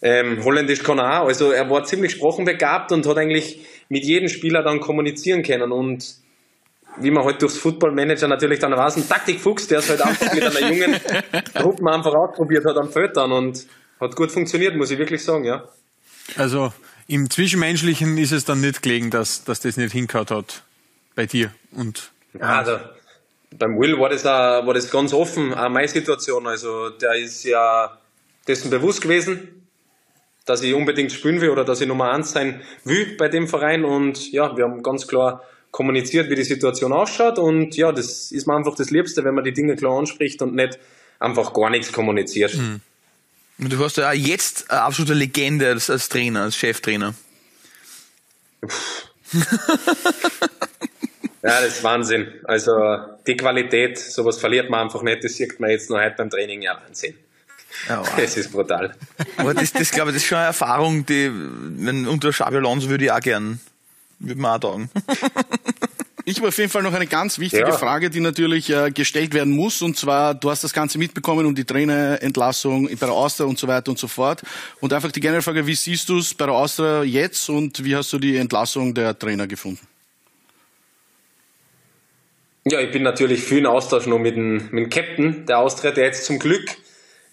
Ähm, 0.02 0.44
Holländisch 0.44 0.82
kann 0.82 0.98
er 0.98 1.22
auch. 1.22 1.26
Also 1.26 1.52
er 1.52 1.68
war 1.70 1.84
ziemlich 1.84 2.12
sprachenbegabt 2.12 2.92
und 2.92 3.06
hat 3.06 3.16
eigentlich 3.16 3.60
mit 3.88 4.04
jedem 4.04 4.28
Spieler 4.28 4.62
dann 4.62 4.80
kommunizieren 4.80 5.42
können 5.42 5.72
und 5.72 6.04
wie 7.00 7.10
man 7.10 7.24
halt 7.24 7.40
durchs 7.42 7.58
Football 7.58 7.92
Manager 7.92 8.28
natürlich 8.28 8.58
dann 8.58 8.72
weiß, 8.72 8.96
ein 8.96 9.08
Taktikfuchs, 9.08 9.68
der 9.68 9.80
es 9.80 9.88
halt 9.88 10.02
einfach 10.02 10.32
mit 10.32 10.44
einer 10.44 10.72
jungen 10.72 11.00
Gruppe 11.54 11.90
einfach 11.90 12.14
ausprobiert 12.14 12.64
hat 12.64 12.76
am 12.76 12.90
Feld 12.90 13.16
dann 13.16 13.32
und 13.32 13.66
hat 14.00 14.16
gut 14.16 14.30
funktioniert, 14.30 14.76
muss 14.76 14.90
ich 14.90 14.98
wirklich 14.98 15.24
sagen, 15.24 15.44
ja. 15.44 15.64
Also 16.36 16.72
im 17.08 17.30
Zwischenmenschlichen 17.30 18.18
ist 18.18 18.32
es 18.32 18.44
dann 18.44 18.60
nicht 18.60 18.82
gelegen, 18.82 19.10
dass, 19.10 19.44
dass 19.44 19.60
das 19.60 19.76
nicht 19.76 19.92
hingehauen 19.92 20.28
hat 20.28 20.62
bei 21.14 21.26
dir 21.26 21.52
und. 21.72 22.10
Also, 22.38 22.78
beim 23.58 23.78
Will 23.78 23.98
war 23.98 24.08
das, 24.08 24.26
auch, 24.26 24.66
war 24.66 24.74
das 24.74 24.90
ganz 24.90 25.12
offen, 25.12 25.54
auch 25.54 25.68
meine 25.68 25.88
Situation. 25.88 26.46
Also 26.46 26.90
der 26.90 27.14
ist 27.14 27.44
ja 27.44 27.96
dessen 28.46 28.70
bewusst 28.70 29.02
gewesen, 29.02 29.68
dass 30.44 30.62
ich 30.62 30.74
unbedingt 30.74 31.12
spielen 31.12 31.40
will 31.40 31.50
oder 31.50 31.64
dass 31.64 31.80
ich 31.80 31.88
Nummer 31.88 32.12
eins 32.12 32.32
sein 32.32 32.60
will 32.84 33.16
bei 33.16 33.28
dem 33.28 33.48
Verein 33.48 33.84
und 33.84 34.32
ja, 34.32 34.56
wir 34.56 34.64
haben 34.64 34.82
ganz 34.82 35.06
klar 35.06 35.42
kommuniziert, 35.76 36.30
wie 36.30 36.34
die 36.34 36.44
Situation 36.44 36.94
ausschaut. 36.94 37.38
Und 37.38 37.76
ja, 37.76 37.92
das 37.92 38.32
ist 38.32 38.46
mir 38.46 38.56
einfach 38.56 38.74
das 38.74 38.88
Liebste, 38.90 39.24
wenn 39.24 39.34
man 39.34 39.44
die 39.44 39.52
Dinge 39.52 39.76
klar 39.76 39.98
anspricht 39.98 40.40
und 40.40 40.54
nicht 40.54 40.78
einfach 41.18 41.52
gar 41.52 41.68
nichts 41.68 41.92
kommuniziert. 41.92 42.54
Mhm. 42.54 42.80
Du 43.58 43.84
hast 43.84 43.98
ja 43.98 44.10
jetzt 44.12 44.70
eine 44.70 44.80
absolute 44.80 45.12
Legende 45.12 45.68
als, 45.68 45.90
als 45.90 46.08
Trainer, 46.08 46.44
als 46.44 46.56
Cheftrainer. 46.56 47.14
ja, 49.32 49.42
das 51.42 51.66
ist 51.66 51.84
Wahnsinn. 51.84 52.26
Also 52.44 52.72
die 53.26 53.36
Qualität, 53.36 53.98
sowas 53.98 54.38
verliert 54.38 54.70
man 54.70 54.80
einfach 54.86 55.02
nicht. 55.02 55.24
Das 55.24 55.34
sieht 55.34 55.60
man 55.60 55.68
jetzt 55.68 55.90
noch 55.90 55.98
heute 55.98 56.14
beim 56.16 56.30
Training. 56.30 56.62
Ja, 56.62 56.80
Wahnsinn. 56.86 57.16
Ja, 57.86 58.00
wow. 58.00 58.16
Das 58.16 58.34
ist 58.38 58.50
brutal. 58.50 58.94
Aber 59.36 59.52
das, 59.52 59.74
das 59.74 59.90
glaube 59.90 60.10
ich, 60.10 60.16
das 60.16 60.22
ist 60.22 60.28
schon 60.28 60.38
eine 60.38 60.46
Erfahrung, 60.46 61.04
die, 61.04 61.30
wenn 61.30 62.06
unter 62.06 62.30
Xabi 62.30 62.56
Alonso 62.56 62.88
würde 62.88 63.04
ich 63.04 63.12
auch 63.12 63.20
gern 63.20 63.60
auch 64.20 64.62
sagen. 64.62 64.90
Ich 66.28 66.38
habe 66.38 66.48
auf 66.48 66.58
jeden 66.58 66.70
Fall 66.70 66.82
noch 66.82 66.92
eine 66.92 67.06
ganz 67.06 67.38
wichtige 67.38 67.68
ja. 67.68 67.78
Frage, 67.78 68.10
die 68.10 68.18
natürlich 68.18 68.68
äh, 68.68 68.90
gestellt 68.90 69.32
werden 69.32 69.54
muss. 69.54 69.80
Und 69.80 69.96
zwar, 69.96 70.34
du 70.34 70.50
hast 70.50 70.64
das 70.64 70.72
Ganze 70.72 70.98
mitbekommen 70.98 71.46
um 71.46 71.54
die 71.54 71.64
Trainerentlassung 71.64 72.88
bei 72.88 72.94
der 72.96 73.12
Austria 73.12 73.46
und 73.46 73.60
so 73.60 73.68
weiter 73.68 73.92
und 73.92 73.98
so 74.00 74.08
fort. 74.08 74.42
Und 74.80 74.92
einfach 74.92 75.12
die 75.12 75.20
generelle 75.20 75.42
Frage, 75.42 75.68
wie 75.68 75.76
siehst 75.76 76.08
du 76.08 76.18
es 76.18 76.34
bei 76.34 76.46
der 76.46 76.56
Austria 76.56 77.04
jetzt 77.04 77.48
und 77.48 77.84
wie 77.84 77.94
hast 77.94 78.12
du 78.12 78.18
die 78.18 78.38
Entlassung 78.38 78.92
der 78.92 79.16
Trainer 79.16 79.46
gefunden? 79.46 79.86
Ja, 82.64 82.80
ich 82.80 82.90
bin 82.90 83.04
natürlich 83.04 83.44
viel 83.44 83.58
in 83.58 83.66
Austausch 83.66 84.06
noch 84.06 84.18
mit 84.18 84.34
dem, 84.34 84.54
mit 84.72 84.86
dem 84.86 84.90
Captain 84.90 85.46
der 85.46 85.60
Austria, 85.60 85.92
der 85.92 86.06
jetzt 86.06 86.24
zum 86.24 86.40
Glück 86.40 86.68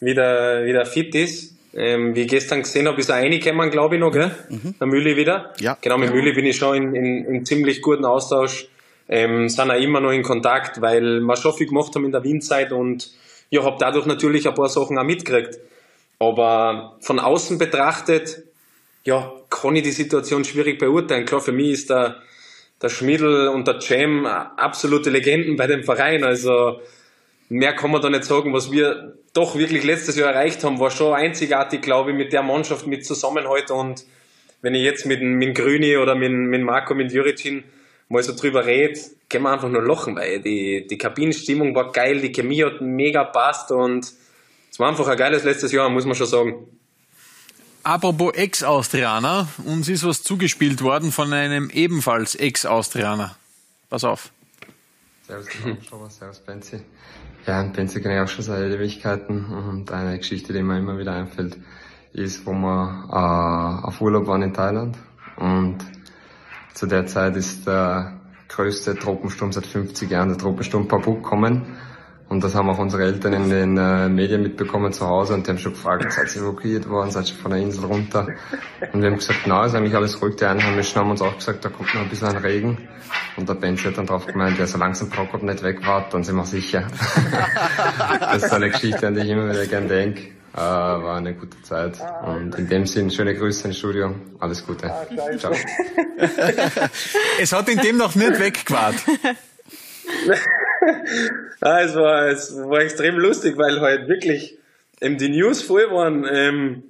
wieder, 0.01 0.65
wieder 0.65 0.85
fit 0.85 1.15
ist. 1.15 1.52
Ähm, 1.75 2.15
wie 2.15 2.21
ich 2.21 2.27
gestern 2.27 2.61
gesehen 2.61 2.87
habe, 2.87 2.99
ist 2.99 3.09
er 3.09 3.15
reingekommen, 3.15 3.71
glaube 3.71 3.95
ich 3.95 4.01
noch, 4.01 4.11
gell? 4.11 4.31
Mhm. 4.49 4.75
Der 4.79 4.87
Mühle 4.87 5.15
wieder. 5.15 5.53
Ja. 5.59 5.77
Genau, 5.81 5.97
mit 5.97 6.09
ja. 6.09 6.15
Mühle 6.15 6.33
bin 6.33 6.45
ich 6.45 6.55
schon 6.55 6.75
in, 6.75 6.95
in, 6.95 7.25
in 7.25 7.45
ziemlich 7.45 7.81
guten 7.81 8.05
Austausch. 8.05 8.67
ähm, 9.09 9.49
sind 9.49 9.71
auch 9.71 9.79
immer 9.79 9.99
noch 9.99 10.11
in 10.11 10.23
Kontakt, 10.23 10.81
weil 10.81 11.19
wir 11.19 11.35
schon 11.37 11.53
viel 11.53 11.67
gemacht 11.67 11.93
haben 11.95 12.05
in 12.05 12.11
der 12.11 12.23
Windzeit 12.23 12.71
und 12.71 13.11
ja, 13.49 13.63
habe 13.63 13.77
dadurch 13.79 14.05
natürlich 14.05 14.47
ein 14.47 14.55
paar 14.55 14.69
Sachen 14.69 14.97
auch 14.97 15.03
mitgekriegt. 15.03 15.59
Aber 16.19 16.95
von 17.01 17.19
außen 17.19 17.57
betrachtet, 17.57 18.43
ja, 19.03 19.31
kann 19.49 19.75
ich 19.75 19.83
die 19.83 19.91
Situation 19.91 20.45
schwierig 20.45 20.79
beurteilen. 20.79 21.25
Klar, 21.25 21.41
für 21.41 21.51
mich 21.51 21.71
ist 21.71 21.89
der, 21.89 22.21
der 22.81 22.89
Schmidl 22.89 23.49
und 23.49 23.67
der 23.67 23.79
Jam 23.79 24.25
absolute 24.25 25.09
Legenden 25.09 25.57
bei 25.57 25.67
dem 25.67 25.83
Verein. 25.83 26.23
Also 26.23 26.79
mehr 27.49 27.75
kann 27.75 27.91
man 27.91 28.01
da 28.01 28.09
nicht 28.09 28.23
sagen. 28.25 28.53
Was 28.53 28.71
wir 28.71 29.17
doch 29.33 29.55
wirklich 29.55 29.83
letztes 29.83 30.15
Jahr 30.15 30.31
erreicht 30.33 30.63
haben, 30.63 30.79
war 30.79 30.91
schon 30.91 31.13
einzigartig, 31.13 31.81
glaube 31.81 32.11
ich, 32.11 32.17
mit 32.17 32.33
der 32.33 32.43
Mannschaft, 32.43 32.87
mit 32.87 33.05
Zusammenhalt. 33.05 33.71
Und 33.71 34.05
wenn 34.61 34.75
ich 34.75 34.83
jetzt 34.83 35.05
mit, 35.05 35.21
mit 35.21 35.55
Grüni 35.55 35.97
oder 35.97 36.15
mit, 36.15 36.31
mit 36.31 36.61
Marco, 36.61 36.93
mit 36.93 37.11
Juricin 37.11 37.63
mal 38.09 38.23
so 38.23 38.35
drüber 38.35 38.65
rede, 38.65 38.99
kann 39.29 39.41
man 39.41 39.53
einfach 39.53 39.69
nur 39.69 39.81
lachen, 39.81 40.15
weil 40.15 40.41
die, 40.41 40.85
die 40.87 40.97
Kabinenstimmung 40.97 41.73
war 41.75 41.91
geil, 41.91 42.21
die 42.21 42.31
Chemie 42.31 42.63
hat 42.63 42.81
mega 42.81 43.23
passt 43.23 43.71
und 43.71 44.05
es 44.71 44.79
war 44.79 44.89
einfach 44.89 45.07
ein 45.07 45.17
geiles 45.17 45.43
letztes 45.43 45.71
Jahr, 45.71 45.89
muss 45.89 46.05
man 46.05 46.15
schon 46.15 46.27
sagen. 46.27 46.67
Apropos 47.83 48.33
Ex-Austrianer, 48.33 49.47
uns 49.65 49.89
ist 49.89 50.05
was 50.05 50.23
zugespielt 50.23 50.81
worden 50.81 51.11
von 51.11 51.33
einem 51.33 51.69
ebenfalls 51.69 52.35
Ex-Austrianer. 52.35 53.35
Pass 53.89 54.03
auf. 54.03 54.32
Servus, 55.25 55.47
Servus, 56.17 56.39
Benzi. 56.39 56.81
Ja, 57.47 57.63
Benzi 57.63 58.01
kenne 58.01 58.15
ich 58.15 58.21
auch 58.21 58.27
schon 58.27 58.43
seit 58.43 58.69
Ewigkeiten. 58.69 59.45
Und 59.45 59.89
eine 59.89 60.17
Geschichte, 60.17 60.51
die 60.51 60.61
mir 60.61 60.77
immer 60.77 60.97
wieder 60.97 61.13
einfällt, 61.13 61.57
ist, 62.11 62.45
wo 62.45 62.51
wir 62.51 63.05
äh, 63.09 63.87
auf 63.87 64.01
Urlaub 64.01 64.27
waren 64.27 64.41
in 64.41 64.53
Thailand. 64.53 64.97
Und 65.37 65.77
zu 66.73 66.87
der 66.87 67.05
Zeit 67.05 67.37
ist 67.37 67.65
der 67.65 68.19
größte 68.49 68.95
Tropensturm 68.95 69.53
seit 69.53 69.65
50 69.65 70.11
Jahren, 70.11 70.27
der 70.27 70.37
Tropensturm 70.37 70.89
Papuk, 70.89 71.23
gekommen 71.23 71.77
und 72.29 72.43
das 72.43 72.55
haben 72.55 72.69
auch 72.69 72.79
unsere 72.79 73.03
Eltern 73.03 73.33
in 73.33 73.49
den 73.49 73.77
äh, 73.77 74.09
Medien 74.09 74.41
mitbekommen 74.41 74.91
zu 74.91 75.07
Hause 75.07 75.33
und 75.33 75.45
die 75.45 75.51
haben 75.51 75.59
schon 75.59 75.73
gefragt, 75.73 76.11
seid 76.11 76.35
ihr 76.35 76.41
evakuiert 76.41 76.89
worden, 76.89 77.11
seid 77.11 77.29
ihr 77.29 77.35
von 77.35 77.51
der 77.51 77.59
Insel 77.59 77.85
runter? 77.85 78.27
Und 78.91 79.01
wir 79.01 79.09
haben 79.09 79.17
gesagt, 79.17 79.41
na, 79.45 79.65
ist 79.65 79.75
eigentlich 79.75 79.95
alles 79.95 80.21
ruhig. 80.21 80.35
Die 80.37 80.45
Einheimischen 80.45 80.99
haben 80.99 81.11
uns 81.11 81.21
auch 81.21 81.35
gesagt, 81.35 81.63
da 81.63 81.69
kommt 81.69 81.93
noch 81.93 82.01
ein 82.01 82.09
bisschen 82.09 82.29
ein 82.29 82.37
Regen. 82.37 82.77
Und 83.37 83.49
der 83.49 83.53
Benz 83.55 83.83
hat 83.85 83.97
dann 83.97 84.05
drauf 84.05 84.25
gemeint, 84.25 84.57
ja, 84.57 84.65
so 84.65 84.77
langsam 84.77 85.09
Prokop 85.09 85.43
nicht 85.43 85.61
weg 85.63 85.85
war, 85.85 86.07
dann 86.09 86.23
sind 86.23 86.35
wir 86.35 86.45
sicher. 86.45 86.87
das 88.19 88.43
ist 88.43 88.53
eine 88.53 88.69
Geschichte, 88.69 89.07
an 89.07 89.15
die 89.15 89.21
ich 89.21 89.29
immer 89.29 89.49
wieder 89.49 89.67
gern 89.67 89.87
denke. 89.87 90.33
Äh, 90.55 90.57
war 90.57 91.17
eine 91.17 91.33
gute 91.33 91.59
Zeit. 91.63 91.99
Und 92.25 92.55
in 92.55 92.67
dem 92.67 92.85
Sinn, 92.85 93.09
schöne 93.09 93.35
Grüße 93.35 93.67
ins 93.67 93.77
Studio. 93.79 94.13
Alles 94.39 94.65
Gute. 94.65 94.91
Ciao. 95.37 95.51
es 97.39 97.51
hat 97.51 97.69
in 97.69 97.79
dem 97.79 97.97
noch 97.97 98.13
nicht 98.13 98.39
weggewart. 98.39 98.95
ah, 101.61 101.81
es, 101.81 101.95
war, 101.95 102.27
es 102.27 102.55
war 102.55 102.81
extrem 102.81 103.17
lustig, 103.17 103.57
weil 103.57 103.79
halt 103.81 104.07
wirklich 104.07 104.57
ähm, 105.01 105.17
die 105.17 105.29
News 105.29 105.61
voll 105.61 105.89
waren. 105.91 106.25
Ähm, 106.31 106.83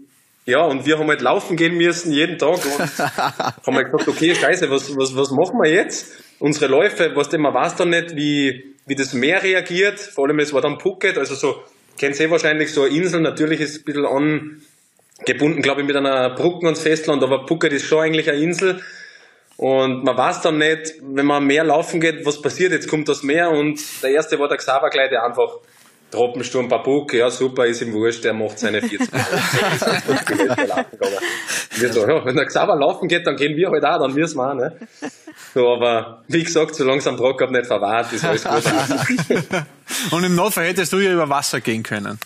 ja, 0.45 0.62
und 0.63 0.86
wir 0.86 0.99
haben 0.99 1.08
halt 1.08 1.21
laufen 1.21 1.56
gehen 1.56 1.77
müssen 1.77 2.12
jeden 2.12 2.38
Tag 2.38 2.60
und 2.65 2.79
haben 2.99 3.75
halt 3.75 3.91
gesagt, 3.91 4.10
okay, 4.10 4.36
scheiße, 4.36 4.69
was, 4.69 4.95
was, 4.97 5.15
was 5.15 5.32
machen 5.32 5.58
wir 5.62 5.71
jetzt? 5.71 6.21
Unsere 6.39 6.67
Läufe, 6.67 7.12
was 7.15 7.29
denn, 7.29 7.41
man 7.41 7.53
weiß 7.53 7.75
dann 7.75 7.91
nicht, 7.91 8.15
wie, 8.15 8.75
wie 8.86 8.95
das 8.95 9.13
Meer 9.13 9.41
reagiert. 9.41 9.99
Vor 9.99 10.27
allem, 10.27 10.39
es 10.39 10.51
war 10.51 10.62
dann 10.62 10.79
Phuket, 10.79 11.17
also 11.17 11.36
so, 11.36 11.63
kennt 11.97 12.19
ihr 12.19 12.29
wahrscheinlich, 12.29 12.73
so 12.73 12.84
eine 12.84 12.93
Insel, 12.93 13.21
natürlich 13.21 13.62
ist 13.62 13.71
es 13.71 13.77
ein 13.79 13.86
bisschen 13.86 14.06
angebunden, 14.06 15.62
glaube 15.62 15.82
ich, 15.82 15.88
mit 15.88 15.95
einer 15.95 16.32
Brücke 16.32 16.65
ans 16.65 16.82
Festland, 16.82 17.23
aber 17.23 17.47
Phuket 17.47 17.71
ist 17.71 17.86
schon 17.86 17.99
eigentlich 17.99 18.29
eine 18.29 18.39
Insel. 18.41 18.82
Und 19.57 20.03
man 20.03 20.17
weiß 20.17 20.41
dann 20.41 20.57
nicht, 20.57 20.93
wenn 21.01 21.25
man 21.25 21.45
mehr 21.45 21.63
laufen 21.63 22.01
geht, 22.01 22.25
was 22.25 22.41
passiert, 22.41 22.71
jetzt 22.71 22.89
kommt 22.89 23.07
das 23.07 23.21
Meer 23.23 23.51
und 23.51 23.79
der 24.01 24.11
erste 24.11 24.39
war 24.39 24.47
der 24.47 24.57
Xaver 24.57 24.89
gleich, 24.89 25.09
der 25.09 25.23
einfach 25.23 25.59
Troppensturm 26.13 26.67
Babuk, 26.67 27.13
ja 27.13 27.29
super, 27.31 27.65
ist 27.65 27.81
ihm 27.81 27.91
wurscht, 27.93 28.23
der 28.23 28.33
macht 28.33 28.59
seine 28.59 28.81
40 28.81 28.99
wir 31.75 31.91
so, 31.91 32.07
ja, 32.07 32.23
wenn 32.23 32.35
der 32.35 32.45
Xaver 32.45 32.75
laufen 32.75 33.07
geht, 33.07 33.25
dann 33.25 33.35
gehen 33.35 33.55
wir 33.55 33.69
halt 33.69 33.83
auch, 33.83 33.99
dann 33.99 34.13
müssen 34.13 34.37
wir 34.37 34.51
auch, 34.51 34.53
ne? 34.53 34.77
So, 35.55 35.67
aber 35.73 36.23
wie 36.27 36.43
gesagt, 36.43 36.75
solange 36.75 36.99
es 36.99 37.07
am 37.07 37.15
Brock 37.15 37.49
nicht 37.49 37.65
verwahrt, 37.65 38.13
ist 38.13 38.25
alles 38.25 38.43
gut. 38.43 39.43
und 40.11 40.23
im 40.23 40.35
Notfall 40.35 40.65
hättest 40.65 40.93
du 40.93 40.99
ja 40.99 41.11
über 41.11 41.27
Wasser 41.29 41.61
gehen 41.61 41.81
können. 41.81 42.19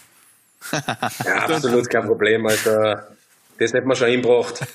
ja, 0.71 1.35
absolut 1.35 1.89
kein 1.89 2.05
Problem, 2.05 2.45
also 2.45 2.71
das 3.57 3.73
hätten 3.73 3.87
wir 3.87 3.95
schon 3.95 4.09
hinbracht. 4.09 4.65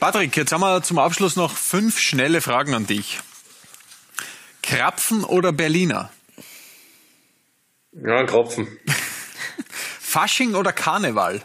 Patrick, 0.00 0.36
jetzt 0.36 0.52
haben 0.52 0.60
wir 0.60 0.82
zum 0.82 0.98
Abschluss 0.98 1.36
noch 1.36 1.56
fünf 1.56 1.98
schnelle 1.98 2.40
Fragen 2.40 2.74
an 2.74 2.86
dich. 2.86 3.20
Krapfen 4.62 5.24
oder 5.24 5.52
Berliner? 5.52 6.10
Ja, 7.92 8.24
Krapfen. 8.24 8.66
Fasching 10.00 10.54
oder 10.54 10.72
Karneval? 10.72 11.42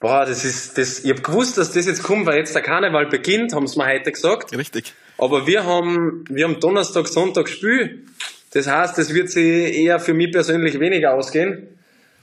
Boah, 0.00 0.24
das 0.24 0.44
ist, 0.44 0.78
das, 0.78 1.00
ich 1.00 1.10
hab 1.10 1.24
gewusst, 1.24 1.58
dass 1.58 1.72
das 1.72 1.86
jetzt 1.86 2.02
kommt, 2.02 2.26
weil 2.26 2.38
jetzt 2.38 2.54
der 2.54 2.62
Karneval 2.62 3.06
beginnt, 3.06 3.52
haben 3.52 3.66
sie 3.66 3.78
mir 3.78 3.86
heute 3.86 4.12
gesagt. 4.12 4.56
Richtig. 4.56 4.94
Aber 5.16 5.46
wir 5.46 5.64
haben, 5.64 6.24
wir 6.28 6.44
haben 6.44 6.60
Donnerstag, 6.60 7.08
Sonntag 7.08 7.48
Spiel. 7.48 8.06
Das 8.52 8.68
heißt, 8.68 8.96
das 8.96 9.12
wird 9.12 9.30
sich 9.30 9.76
eher 9.76 9.98
für 9.98 10.14
mich 10.14 10.30
persönlich 10.30 10.78
weniger 10.78 11.14
ausgehen. 11.14 11.66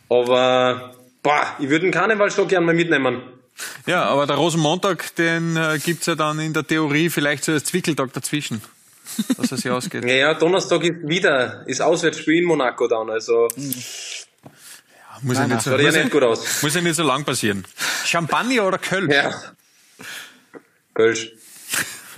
Aber, 0.09 0.95
boah, 1.21 1.55
ich 1.59 1.69
würde 1.69 1.85
den 1.85 1.91
Karneval 1.91 2.31
schon 2.31 2.47
gerne 2.47 2.65
mal 2.65 2.75
mitnehmen. 2.75 3.21
Ja, 3.85 4.03
aber 4.05 4.27
der 4.27 4.35
Rosenmontag, 4.35 5.15
den 5.15 5.55
äh, 5.55 5.79
gibt's 5.83 6.05
ja 6.05 6.15
dann 6.15 6.39
in 6.39 6.53
der 6.53 6.65
Theorie 6.65 7.09
vielleicht 7.09 7.45
so 7.45 7.53
als 7.53 7.65
Zwickeltag 7.65 8.11
dazwischen, 8.13 8.61
dass 9.37 9.51
es 9.51 9.61
sich 9.61 9.71
ausgeht. 9.71 10.03
ja, 10.07 10.15
ja, 10.15 10.33
Donnerstag 10.33 10.83
ist 10.83 11.07
wieder, 11.07 11.63
ist 11.67 11.81
Auswärtsspiel 11.81 12.39
in 12.39 12.45
Monaco 12.45 12.87
dann, 12.87 13.09
also. 13.09 13.47
Ja, 13.55 15.19
muss, 15.21 15.37
ja 15.37 15.47
nicht, 15.47 15.61
so, 15.61 15.71
muss, 15.71 15.81
ja 15.81 15.91
nicht 15.91 16.11
gut 16.11 16.23
aus. 16.23 16.63
muss 16.63 16.75
ja 16.75 16.81
nicht 16.81 16.95
so 16.95 17.03
lang 17.03 17.23
passieren. 17.23 17.65
Champagner 18.03 18.65
oder 18.65 18.77
Kölsch? 18.77 19.13
Ja. 19.13 19.33
Kölsch. 20.93 21.31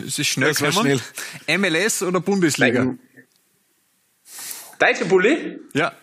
Es 0.06 0.19
ist 0.19 0.28
schnell 0.28 0.54
das 0.54 0.73
schnell. 0.73 1.00
MLS 1.58 2.04
oder 2.04 2.19
Bundesliga? 2.19 2.95
Deutsche 4.80 5.06
Bulli? 5.06 5.60
Ja. 5.73 5.93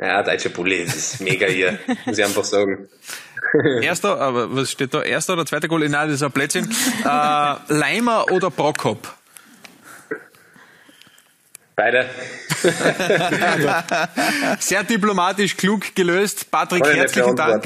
Ja, 0.00 0.22
deutsche 0.22 0.48
Bulli, 0.50 0.84
das 0.86 0.96
ist 0.96 1.20
mega 1.20 1.46
hier, 1.46 1.78
muss 2.06 2.18
ich 2.18 2.24
einfach 2.24 2.44
sagen. 2.44 2.88
Erster, 3.82 4.18
aber 4.18 4.54
was 4.54 4.70
steht 4.70 4.94
da? 4.94 5.02
Erster 5.02 5.34
oder 5.34 5.44
zweiter 5.44 5.68
Goal? 5.68 5.88
Nein, 5.88 6.08
das 6.08 6.16
ist 6.16 6.22
ein 6.22 6.32
Plätzchen. 6.32 6.70
Äh, 7.04 7.54
Leimer 7.68 8.30
oder 8.30 8.50
Prokop? 8.50 9.14
Beide. 11.80 12.10
Sehr 14.60 14.84
diplomatisch, 14.84 15.56
klug 15.56 15.94
gelöst. 15.94 16.50
Patrick, 16.50 16.84
herzlichen 16.84 17.36
Dank. 17.36 17.64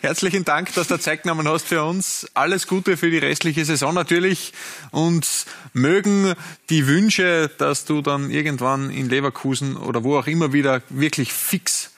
Herzlichen 0.00 0.44
Dank, 0.44 0.72
dass 0.74 0.86
du 0.86 0.96
Zeit 0.96 1.24
genommen 1.24 1.48
hast 1.48 1.66
für 1.66 1.82
uns. 1.82 2.30
Alles 2.34 2.68
Gute 2.68 2.96
für 2.96 3.10
die 3.10 3.18
restliche 3.18 3.64
Saison 3.64 3.94
natürlich. 3.94 4.52
Und 4.92 5.26
mögen 5.72 6.34
die 6.70 6.86
Wünsche, 6.86 7.50
dass 7.58 7.84
du 7.84 8.00
dann 8.00 8.30
irgendwann 8.30 8.90
in 8.90 9.08
Leverkusen 9.08 9.76
oder 9.76 10.04
wo 10.04 10.16
auch 10.16 10.28
immer 10.28 10.52
wieder 10.52 10.82
wirklich 10.88 11.32
fix 11.32 11.92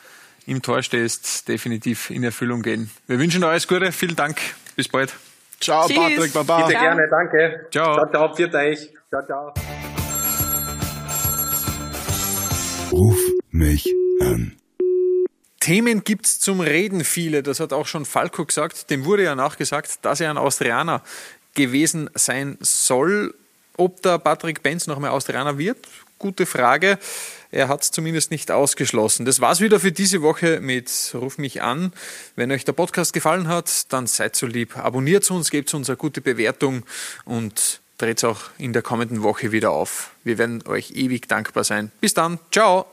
im 0.47 0.63
Tor 0.63 0.83
stehst, 0.83 1.47
definitiv 1.49 2.09
in 2.09 2.25
Erfüllung 2.25 2.63
gehen. 2.63 2.91
Wir 3.07 3.19
wünschen 3.19 3.43
dir 3.43 3.49
alles 3.49 3.69
Gute. 3.69 3.93
Vielen 3.93 4.17
Dank. 4.17 4.41
Bis 4.77 4.89
bald. 4.89 5.13
Ciao, 5.61 5.87
Tschüss. 5.89 5.99
Patrick. 5.99 6.33
Baba. 6.33 6.67
Bitte 6.67 6.79
gerne. 6.79 7.03
Danke. 7.11 7.67
Ciao. 7.71 7.97
Ciao, 7.97 8.11
ciao. 8.11 8.35
Viert 8.35 8.55
euch. 8.55 8.89
Ciao, 9.11 9.23
ciao. 9.27 9.94
Ruf 12.93 13.19
mich 13.51 13.93
an. 14.21 14.57
Themen 15.61 16.05
gibt's 16.05 16.41
zum 16.41 16.61
Reden 16.61 17.05
viele. 17.05 17.43
Das 17.43 17.61
hat 17.61 17.73
auch 17.73 17.87
schon 17.87 18.05
Falco 18.05 18.45
gesagt. 18.45 18.91
Dem 18.91 19.05
wurde 19.05 19.25
ja 19.25 19.35
nachgesagt, 19.35 19.99
dass 20.03 20.21
er 20.21 20.31
ein 20.31 20.39
Austrianer 20.39 21.03
gewesen 21.55 22.11
sein 22.15 22.59
soll. 22.61 23.35
Ob 23.77 24.03
der 24.03 24.19
Patrick 24.19 24.63
Benz 24.63 24.87
noch 24.87 24.99
mehr 24.99 25.13
Austrianer 25.13 25.59
wird? 25.59 25.79
Gute 26.19 26.47
Frage. 26.47 26.99
Er 27.51 27.69
hat 27.69 27.83
es 27.83 27.91
zumindest 27.91 28.31
nicht 28.31 28.51
ausgeschlossen. 28.51 29.25
Das 29.25 29.41
war's 29.41 29.61
wieder 29.61 29.81
für 29.81 29.93
diese 29.93 30.23
Woche 30.23 30.61
mit 30.61 30.91
Ruf 31.15 31.39
mich 31.39 31.63
an. 31.63 31.93
Wenn 32.37 32.53
euch 32.53 32.65
der 32.65 32.73
Podcast 32.73 33.13
gefallen 33.13 33.49
hat, 33.49 33.93
dann 33.93 34.07
seid 34.07 34.37
so 34.37 34.47
lieb. 34.47 34.77
Abonniert 34.77 35.31
uns, 35.31 35.51
gebt 35.51 35.73
uns 35.75 35.89
eine 35.89 35.97
gute 35.97 36.21
Bewertung 36.21 36.85
und 37.25 37.81
dreht 37.99 38.19
es 38.19 38.25
auch 38.25 38.51
in 38.59 38.73
der 38.73 38.83
kommenden 38.83 39.23
Woche 39.23 39.53
wieder 39.53 39.71
auf. 39.71 40.11
Wir 40.25 40.39
werden 40.39 40.63
euch 40.67 40.93
ewig 40.93 41.29
dankbar 41.29 41.65
sein. 41.65 41.91
Bis 42.01 42.15
dann. 42.15 42.39
Ciao. 42.51 42.87